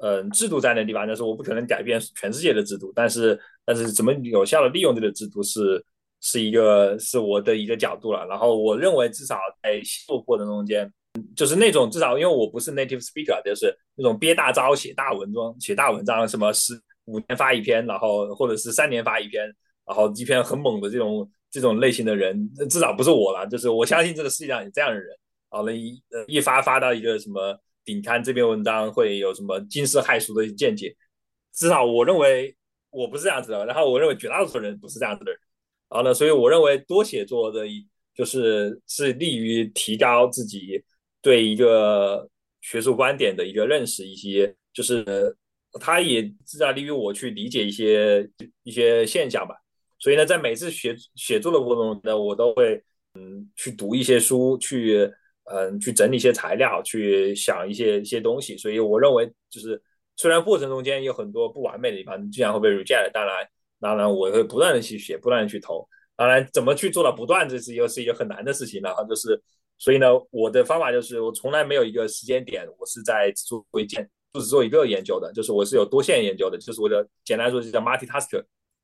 [0.01, 5.83] 嗯，制度在那地方，但是我不可能改变全世界的制度，但是但是怎么有效的利用这个制度是
[6.21, 8.25] 是一个是我的一个角度了。
[8.25, 10.89] 然后我认为至少在写作过程中间，
[11.35, 19.53] 就是那种至少因为我不是 native speaker，就是那种憋大招写大文章写大文章，什么十五年发一篇，然后或者是三年发一篇，
[19.85, 23.47] 然后一篇很猛的这种这种类型的人，至少不是我了。
[23.47, 25.17] 就是我相信这个世界上有这样的人，
[25.49, 27.59] 好了，一一发发到一个什么。
[27.85, 30.95] 顶刊这篇文章会有什么惊世骇俗的见解？
[31.55, 32.55] 至少我认为
[32.91, 35.39] 我不是这样子的，然后我认为绝大多数人不是这样子的人。
[35.89, 37.65] 然后呢，所以我认为多写作的，
[38.13, 40.83] 就是是利于提高自己
[41.19, 42.29] 对一个
[42.61, 45.35] 学术观点的一个认识，一些就是
[45.79, 48.29] 它也至少利于我去理解一些
[48.61, 49.55] 一些现象吧。
[49.99, 52.81] 所以呢，在每次写写作的过程中呢，我都会
[53.13, 55.11] 嗯去读一些书去。
[55.51, 59.81] 嗯，去整理一些材料，去想一些一些东西，所以我认为就是，
[60.15, 63.47] 虽然过程中间有很多不完美的地方，经常会被 reject，当然，
[63.79, 68.79] 当然我会不断的去写，不断的去投，当然怎么去做到不断，这是又是一个很难的事情。
[68.83, 69.41] 然后就是，
[69.79, 78.43] 所以呢，我的方法就是，我从来没有一个时间点，我是在做一件，不只做一个研究的，就是我是有多线研究的，就是我的简单说就叫 multi-tasker，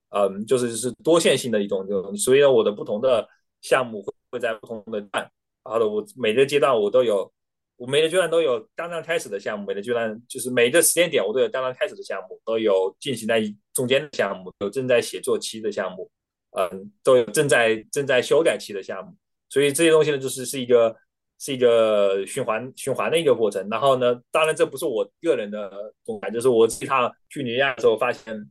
[0.09, 3.27] 嗯，就是是多线性的一种，就所以呢，我的不同的
[3.61, 5.29] 项目会会在不同的段。
[5.63, 7.31] 然后呢，我每个阶段我都有，
[7.77, 13.41] 我每个阶段都有刚刚开始的项目，每个阶段就是每个时间点我都有刚刚开始的项目，都有进行在
[13.73, 16.09] 中间的项目，有正在写作期的项目，
[16.51, 19.13] 嗯，都有正在正在修改期的项目。
[19.49, 20.95] 所以这些东西呢，就是是一个
[21.39, 23.67] 是一个循环循环的一个过程。
[23.69, 28.49] 然后呢，当然这不是我个人的总感，就是我这趟去尼亚的时候发现，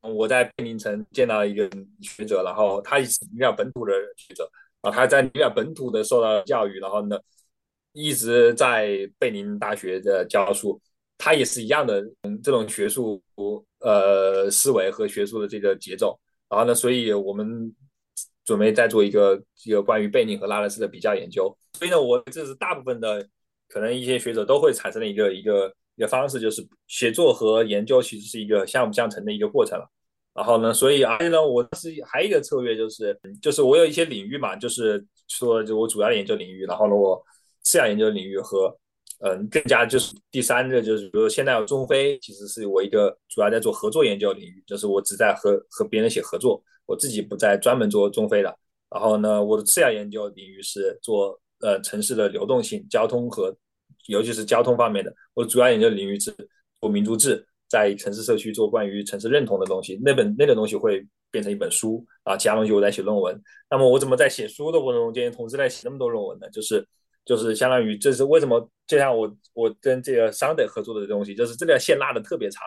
[0.00, 1.68] 我在贝宁城见到一个
[2.00, 7.18] 学者，然后他也是尼日利亚本土的学者，然后他在尼日利亚本土的受到教育，然后呢
[7.92, 10.80] 一直在贝宁大学的教书，
[11.16, 12.02] 他也是一样的
[12.42, 13.22] 这种学术
[13.80, 16.18] 呃思维和学术的这个节奏。
[16.48, 17.74] 然后呢，所以我们。
[18.44, 23.28] 准备再做一个一个关于贝宁和拉勒斯的比较研究，所以呢，我这是大部分的
[23.68, 29.84] 可能一些学者都会产生的一个一个一个方式，就是写作和研究其实是一个相辅相成的一个过程了。
[30.32, 37.20] 然后呢，所以而且呢，我是还有一个策略就是，就是我有一些领域嘛，就是说就我主要的研究领域，然后呢，我
[37.64, 38.72] 次要研究领域和
[39.18, 46.62] 嗯更加就是第三个就是比如现在中非其实是我一个主要在做合作研究领域，就是我只在和和别人写合作。
[46.86, 48.56] 我自己不在专门做中非的，
[48.88, 53.54] 然后呢，我的次要研究领域是做呃城市的流动性、交通和
[54.08, 55.14] 尤其是交通方面的。
[55.34, 56.34] 我主要研究领域是
[56.80, 59.98] 做民族志，在城市社区做关于城市认同的东西。
[60.04, 63.40] 那本那个东西会变成一本书啊，其他东西我在写论文。
[63.70, 66.48] 那么我怎么在写书的过程中间同时在写那么多论文呢？
[66.50, 66.86] 就是
[67.24, 68.70] 就是相当于这是为什么？
[68.86, 72.62] 就像我我跟这个桑德合作的东西，就是这条线拉的特别长，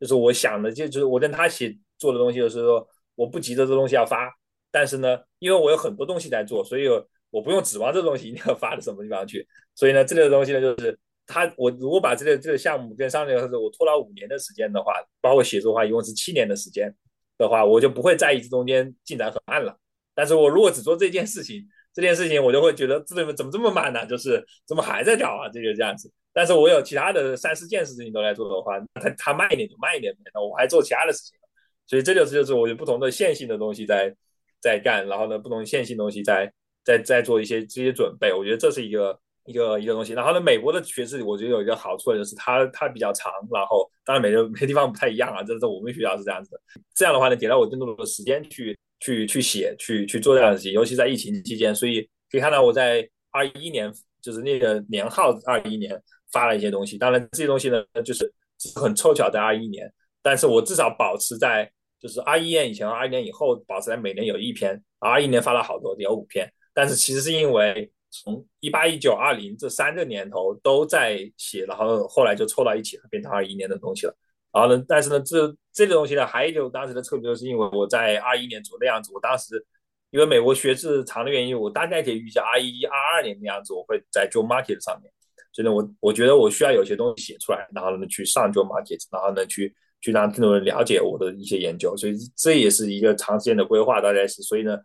[0.00, 2.86] 就是我想的就就是我跟他写做的东西，就是说。
[3.14, 4.32] 我不急着这东西要发，
[4.70, 6.88] 但是呢，因为我有很多东西在做，所以
[7.32, 9.44] 我不用指望这东西一定要发到什么地方去。
[9.74, 16.94] 所以呢，这类的东西呢，就是他我如果把这个这个项目跟上面或者我拖了五年的时间的话，包括写作的话，一共是七年的时间
[17.38, 19.76] 的话，我就不会在意这中间进展很慢了。
[20.14, 24.04] 但是我如果只做这件事情，这件事情我就会觉得这怎么这么慢呢？
[24.06, 25.48] 就是怎么还在搞啊？
[25.48, 26.12] 这个这样子。
[26.34, 31.38] 但是我有其他的三四件事情都在做的话，它它慢一点就慢一点呗，那我还做其他的事情。
[31.86, 34.14] 所以这就是就是我有不同的线性的东西在
[34.60, 36.50] 在干，然后呢，不同线性东西在
[36.84, 38.32] 在在做一些这些准备。
[38.32, 40.12] 我觉得这是一个一个一个东西。
[40.12, 46.60] 然后呢，美国的学制我觉得有一个好处就是它它比较长，然后当然每个每个地方不太一样啊，这是我们学校是这样子的。
[46.94, 50.72] 这样的话呢，给了我更多的时间去去去写，去去做这样的事情。
[50.72, 56.00] 尤其在疫情期间，所以可以看到我在二一年就是那个年号二一年
[56.32, 56.98] 发了一些东西。
[56.98, 58.32] 当然这些东西呢，就是
[58.74, 61.70] 很凑巧在二一年，但是我至少保持在。
[62.02, 66.52] 就是二一年以前和二一年以后保持在每年有一篇，二一年发了好多，有五篇。
[66.74, 74.16] 但是其实是因为从一八、一九、二零这三个年头都在写，然后后来就凑到一起了，变成二一年的东西了。
[74.52, 79.64] 然后呢，但是呢，这这个东西呢，还有当时的策略，就是因为我在二一年做的样子，我当时
[80.10, 85.12] 因为美国学制长的原因，我大概可以预计二一、二二年的样子，我会在 Joe Market 上面。
[85.52, 89.74] 所以呢，我我觉得我需要有些东西写出来，然后呢去上 Joe Market，然后呢去。
[90.04, 94.42] 去让更多人了解我的一些研究，所以这也是一个长时间的规划，大概是。
[94.42, 94.76] 所以呢，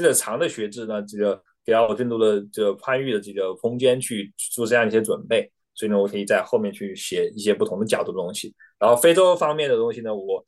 [0.00, 5.50] 这个长的学制呢，这个给了我更多的这个宽裕的这个空间去做这样一些准备。
[5.74, 8.54] 所以呢，我可以在后面去写一些不同的角度的东西。
[8.78, 10.44] 然后非洲方面的东西呢，我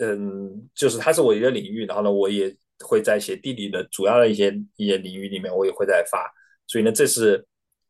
[0.00, 6.32] 嗯，就是它是我一个领域，然后呢，我也会在写地理的主要的一些一些领域里面，我也会在发。
[6.66, 7.44] 所以呢，这是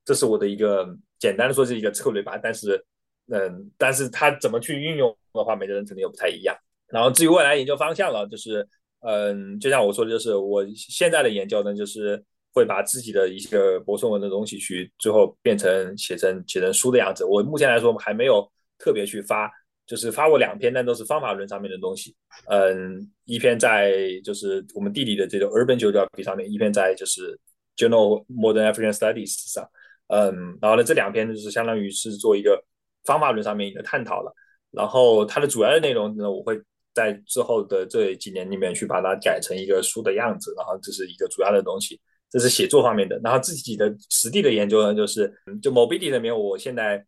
[0.05, 0.86] 这是我的一个
[1.18, 2.84] 简单的说是一个策略吧，但是。
[3.28, 6.57] 嗯，但是它怎么去运用的话，每个人肯定又不太一样。
[6.86, 8.64] 然后至于未来研究方向了，就是
[9.07, 12.20] 嗯，就像我说的，就是我现在的研究呢，就是
[12.52, 17.24] 会把自己的一些博士论文的东西去最后变成写成写成书的样子。
[17.24, 18.44] 我目前来说还没有
[18.78, 19.50] 特别去发，
[19.86, 22.14] 就是发过两篇，但都是方法论上面的东西。
[22.48, 27.38] 嗯，一篇在就是我们地理的这个 Urban Geography 上面，一篇在就是
[27.76, 29.68] Journal Modern African Studies 上。
[30.09, 32.62] 嗯，然后呢，这两篇就是相当于是做一个。
[33.04, 34.34] 方法论上面的探讨了，
[34.72, 36.61] 然后它的主要的内容呢，我会
[36.96, 42.00] 在之后的这几年里面去把它改成一个书的样子，然后这是一个主要的东西，
[42.30, 43.20] 这是写作方面的。
[43.22, 45.30] 然后自己的实地的研究呢，就是
[45.62, 47.04] 就 mobility 里面，我现在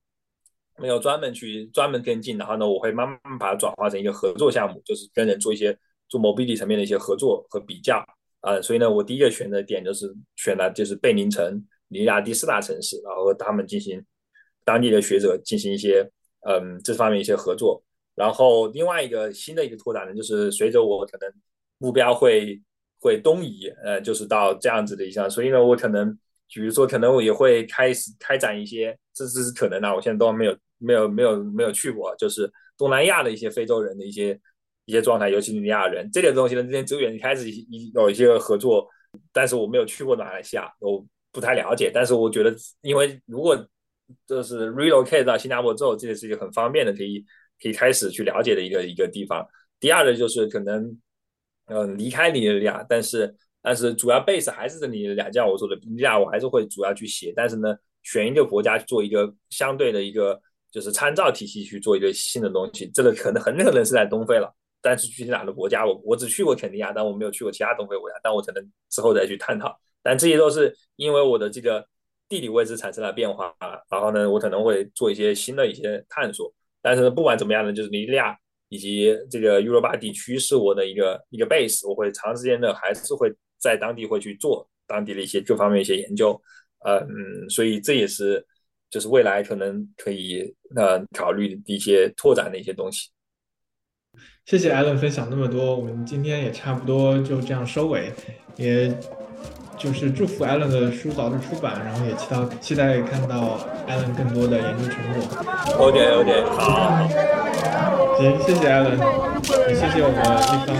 [0.76, 5.74] 没有专门去专门跟进，然后呢，我会慢慢把它转化成一个合作项目，就是跟人做一些
[6.10, 8.04] 做 mobility 层面的一些合作和比较
[8.42, 8.60] 啊。
[8.60, 14.04] 所以呢，我第一个选的点就是选了就是贝宁城，尼亚第四大城市，然后和他们进行。
[14.64, 16.06] 当地的学者进行一些
[16.46, 17.82] 嗯这方面一些合作，
[18.18, 21.32] 然后另外一个新的一个拓展呢，就是随着我可能
[21.78, 22.60] 目标会
[23.00, 26.12] 会东移，呃，就是到这样子的一项，所以呢，我可能
[26.52, 34.38] 比如说可能我也会开始开展一些，这这是可能的，我现在都没有没有没有没有去过，就是东南亚的一些非洲人的一些
[34.84, 38.88] 一些状态，尤其尼亚人这点东西呢，之前周远一开始一有一些合作，
[39.32, 43.56] 但是我没有去过马来西亚，我不太了解，但是我觉得因为如果
[44.26, 47.24] 这是 relocate 到新加坡之后，这个是一个很方便的，可以
[47.62, 49.46] 可以开始去了解的一个一个地方。
[49.80, 50.96] 第二个就是可能，
[51.66, 57.32] 嗯，离开尼日利亚，但是但是主要 base 还是你俩，像我说的尼日利亚，我还是会主要去写。
[57.36, 60.40] 但是呢，选一个国家做一个相对的一个
[60.70, 64.52] 就是参照体系去做一个新的东西，这个可能很可能是在东非了。
[64.80, 69.76] 但是具体哪个国家，我我只去过肯尼亚，但我没有去过其他东非国家，但我可能之后再去探讨。
[70.02, 71.84] 但这些都是因为我的这个
[72.28, 73.54] 地理位置产生了变化，
[73.90, 76.52] 然后呢，我可能会做一些新的一些探索。
[76.80, 78.36] 但是不管怎么样呢，就是尼日利亚
[78.68, 86.40] 以及这个 Europa 地区是我的一个一个 base，我会长时间的还是会在当地会去做当地的一些各方面一些研究，
[86.84, 88.44] 呃嗯，所以这也是
[88.90, 93.10] 就是未来可能可以呃考虑的一些拓展的一些东西。
[94.44, 98.10] 谢谢艾伦分享那么多，我们今天也差不多就这样收尾，
[98.56, 98.88] 也
[99.78, 105.22] 就是祝福 Allen 的书早日出版，然后也期待期待看到 Allen 更多的研究成果。
[105.78, 107.08] OK OK，好，
[108.18, 108.98] 行，谢谢 Allen，
[109.68, 110.18] 也谢谢我们
[110.50, 110.76] 立方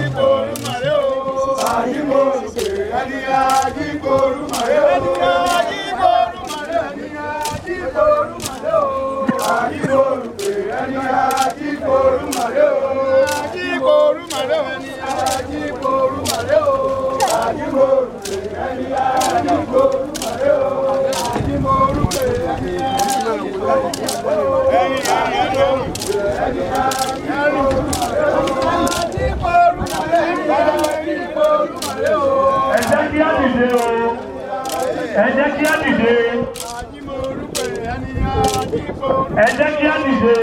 [39.45, 39.47] ẹ
[39.81, 40.35] kí á dìde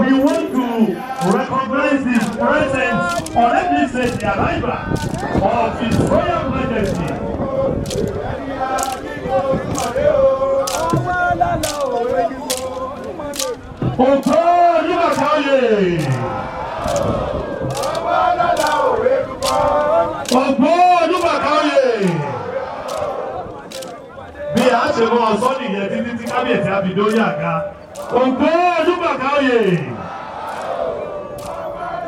[0.00, 0.66] we want to
[1.34, 3.02] recognize the presence
[3.72, 7.06] me say the arrival of his royal majesty.
[13.98, 14.40] Òtó
[14.78, 15.60] Olúbàkáyè.
[20.40, 20.72] Ògbó
[21.02, 21.84] Olúbàkáyè.
[24.54, 27.54] Bí a ṣe mọ ọ̀sán nìyẹn títí tí kábíyèsí á fi dórí àga.
[28.20, 28.50] Ògbó
[28.80, 29.60] Olúbàkáyè.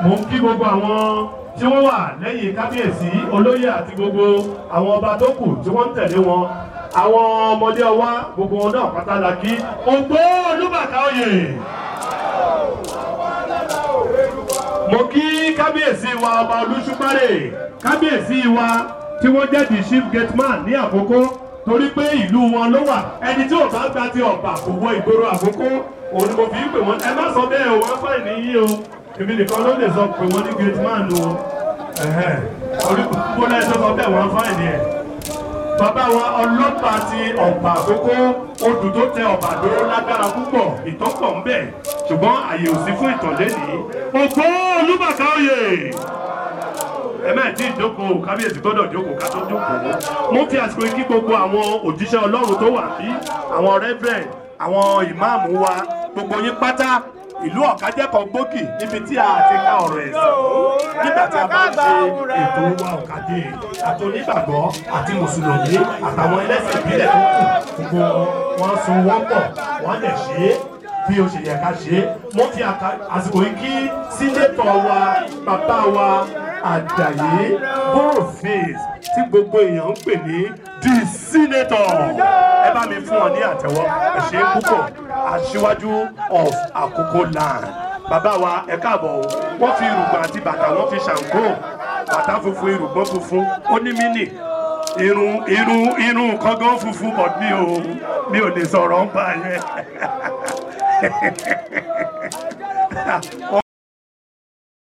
[0.03, 4.25] Mo ń kí gbogbo àwọn tí wọ́n wà lẹ́yìn kábíyèsí olóyè àti gbogbo
[4.77, 6.43] àwọn ọba tó kù tí wọ́n ń tẹ̀lé wọn.
[7.03, 9.53] Àwọn ọmọdé ọwá gbogbo wọn náà pátá la kí.
[9.93, 10.19] Ògbó
[10.51, 11.31] Olúbàkáyè.
[14.93, 17.29] mo kí kábíyèsí wa ọba olùsúpárè
[17.85, 18.69] kábíyèsí wa
[19.21, 21.19] tí wọ́n jẹ́ the chief gate man ní àkókò
[21.67, 22.99] torí pé ìlú wọn ló wà
[23.29, 25.67] ẹni tí ò bá gba ti ọ̀bà kò wọ ìgboro àkókò
[26.15, 28.33] òun ni mo fi ń pè wọ́n ẹ má sọ bẹ́ẹ̀ o wọ́n fà ní
[28.47, 28.67] yí o
[29.21, 31.25] èmi nìkan ló lè sọ pé wọ́n ní gate man o.
[32.91, 34.81] Orí kúkú lẹ́sọ̀ sọ bẹ́ẹ̀ wọ́n fà ní ẹ̀
[35.79, 38.15] bàbá wa ọlọ́pàá ti ọ̀bà àkókò
[38.67, 41.63] odù tó tẹ ọ̀bà dúró lágbára púpọ̀ ìtọ́pọ̀ ń bẹ̀.
[42.09, 43.77] Ṣùgbọ́n àyè ò sí fún ìtàn lẹ́nìí.
[44.21, 44.45] ògbó
[44.79, 45.59] olúbàkáyè
[47.29, 49.77] ẹ máa tí ì jókòó kábíyèsí gbọ́dọ̀ jókòó ká tó jókòó.
[50.33, 53.09] mo fi àsìkò yìí kí gbogbo àwọn òjíṣẹ́ ọlọ́run tó wà bí
[53.57, 54.23] àwọn rẹ́fẹ̀rẹ̀
[54.65, 55.73] àwọn ìmáàmù wa
[56.15, 56.91] gbogbo yín pátá
[57.47, 60.27] ìlú ọ̀kájẹ́kọ̀ọ́ gbòógì níbi tí a ti ká ọ̀rọ̀ ẹ̀sìn.
[61.05, 61.89] Nígbà tí a bá ń ṣe
[62.45, 63.41] ètò wa ọ̀kadì
[63.89, 64.63] àti onígbàgbọ́
[64.97, 65.75] àti mùsùlùmí
[66.07, 67.21] àtàwọn ẹlẹ́sìn ìbílẹ̀ tó
[67.77, 68.05] kù gbogbo
[68.61, 69.43] wọn so wọ́n pọ̀
[69.85, 70.51] wọ́n lè ṣe é
[71.07, 72.01] bí o ṣe yẹ ká ṣe é.
[72.37, 72.61] Mo fi
[73.15, 73.73] àsìkò yìí kí
[74.17, 74.99] sínétọ̀ wa
[75.47, 76.09] bàbá wa
[76.73, 77.59] àjàyí
[77.95, 78.83] boroface
[79.15, 80.41] tí gbogbo èèyàn ń pè ní
[80.83, 81.91] the senator.
[82.67, 83.85] Ẹ bá mi fún ọ ní àtẹ́wọ́.
[84.19, 84.83] Ẹ ṣe é púpọ̀.
[85.35, 85.93] Aṣíwájú
[86.41, 87.65] of àkókò land.
[88.11, 89.23] Bàbá wa ẹ káàbọ̀ o.
[89.61, 91.45] Wọ́n fi irùngbọ̀n àti bàtà wọ́n fi ṣàǹgó
[92.13, 93.45] bàtà funfun irùngbọ̀n funfun.
[93.73, 94.25] Ó ní mínì.
[95.07, 97.65] Irun irun irun kọ́gán funfun but mi ò
[98.31, 99.61] mi ò lè sọ̀rọ̀ ń pa yẹn.